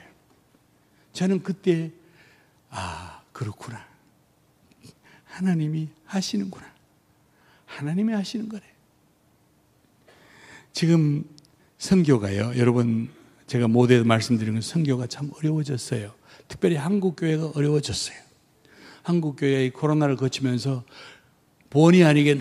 [1.13, 1.91] 저는 그때
[2.69, 3.86] 아, 그렇구나.
[5.26, 6.65] 하나님이 하시는구나.
[7.65, 8.63] 하나님이 하시는 거래.
[10.73, 11.23] 지금
[11.78, 12.53] 성교가요.
[12.57, 13.09] 여러분
[13.47, 16.13] 제가 모두에 말씀드리는 성교가 참 어려워졌어요.
[16.47, 18.17] 특별히 한국 교회가 어려워졌어요.
[19.03, 20.84] 한국 교회의 코로나를 거치면서
[21.69, 22.36] 본의 아니게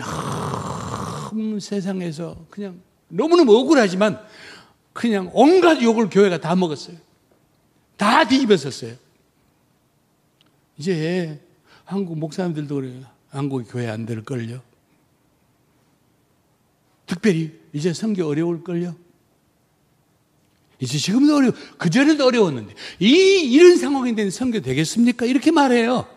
[1.35, 4.19] 너무 세상에서 그냥 너무너무 억울하지만
[4.93, 6.95] 그냥 온갖 욕을 교회가 다 먹었어요.
[7.97, 8.95] 다 뒤집었었어요.
[10.77, 11.39] 이제
[11.83, 13.05] 한국 목사님들도 그래요.
[13.29, 14.61] 한국 교회 안 될걸요.
[17.05, 18.95] 특별히 이제 성교 어려울걸요.
[20.79, 21.53] 이제 지금도 어려워.
[21.77, 22.73] 그전에도 어려웠는데.
[22.99, 23.07] 이,
[23.51, 25.25] 이런 상황인데 성교 되겠습니까?
[25.25, 26.07] 이렇게 말해요.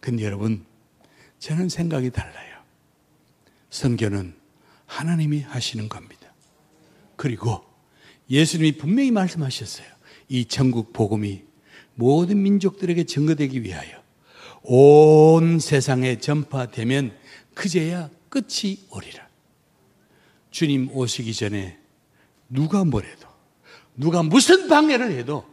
[0.00, 0.64] 근데 여러분,
[1.38, 2.49] 저는 생각이 달라요.
[3.70, 4.34] 성교는
[4.86, 6.32] 하나님이 하시는 겁니다.
[7.16, 7.64] 그리고
[8.28, 9.86] 예수님이 분명히 말씀하셨어요.
[10.28, 11.42] 이 천국 복음이
[11.94, 14.00] 모든 민족들에게 증거되기 위하여
[14.62, 17.16] 온 세상에 전파되면
[17.54, 19.28] 그제야 끝이 오리라.
[20.50, 21.78] 주님 오시기 전에
[22.48, 23.28] 누가 뭐래도
[23.96, 25.44] 누가 무슨 방해를 해도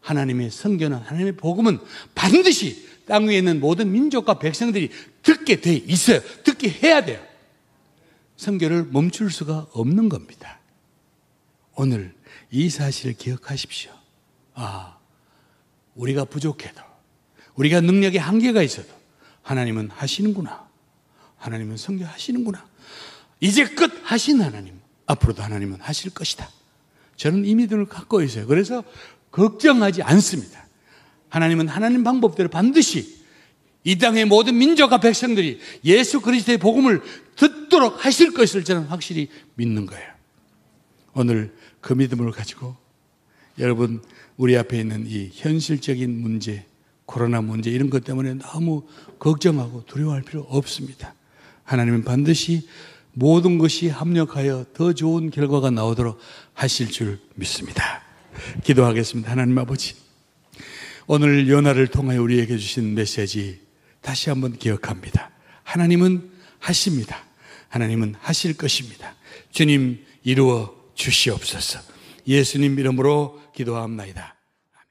[0.00, 1.78] 하나님의 성교는 하나님의 복음은
[2.14, 4.90] 반드시 땅 위에 있는 모든 민족과 백성들이
[5.22, 6.20] 듣게 돼 있어요.
[6.42, 7.31] 듣게 해야 돼요.
[8.42, 10.58] 성교를 멈출 수가 없는 겁니다.
[11.74, 12.12] 오늘
[12.50, 13.92] 이 사실을 기억하십시오.
[14.54, 14.98] 아,
[15.94, 16.82] 우리가 부족해도,
[17.54, 18.88] 우리가 능력에 한계가 있어도
[19.42, 20.68] 하나님은 하시는구나.
[21.36, 22.66] 하나님은 성교하시는구나.
[23.40, 26.48] 이제 끝 하신 하나님, 앞으로도 하나님은 하실 것이다.
[27.16, 28.46] 저는 이 믿음을 갖고 있어요.
[28.46, 28.82] 그래서
[29.30, 30.66] 걱정하지 않습니다.
[31.28, 33.22] 하나님은 하나님 방법대로 반드시
[33.84, 37.02] 이 땅의 모든 민족과 백성들이 예수 그리스도의 복음을
[37.36, 40.12] 듣 도록 하실 것을 저는 확실히 믿는 거예요.
[41.14, 42.76] 오늘 그 믿음을 가지고
[43.58, 44.02] 여러분
[44.36, 46.66] 우리 앞에 있는 이 현실적인 문제,
[47.06, 48.86] 코로나 문제 이런 것 때문에 너무
[49.18, 51.14] 걱정하고 두려워할 필요 없습니다.
[51.64, 52.68] 하나님은 반드시
[53.14, 56.18] 모든 것이 합력하여 더 좋은 결과가 나오도록
[56.52, 58.02] 하실 줄 믿습니다.
[58.64, 59.30] 기도하겠습니다.
[59.30, 59.96] 하나님 아버지.
[61.06, 63.60] 오늘 연화를 통하여 우리에게 주신 메시지
[64.02, 65.30] 다시 한번 기억합니다.
[65.62, 67.31] 하나님은 하십니다.
[67.72, 69.14] 하나님은 하실 것입니다.
[69.50, 71.80] 주님 이루어 주시옵소서.
[72.26, 74.31] 예수님 이름으로 기도합니다.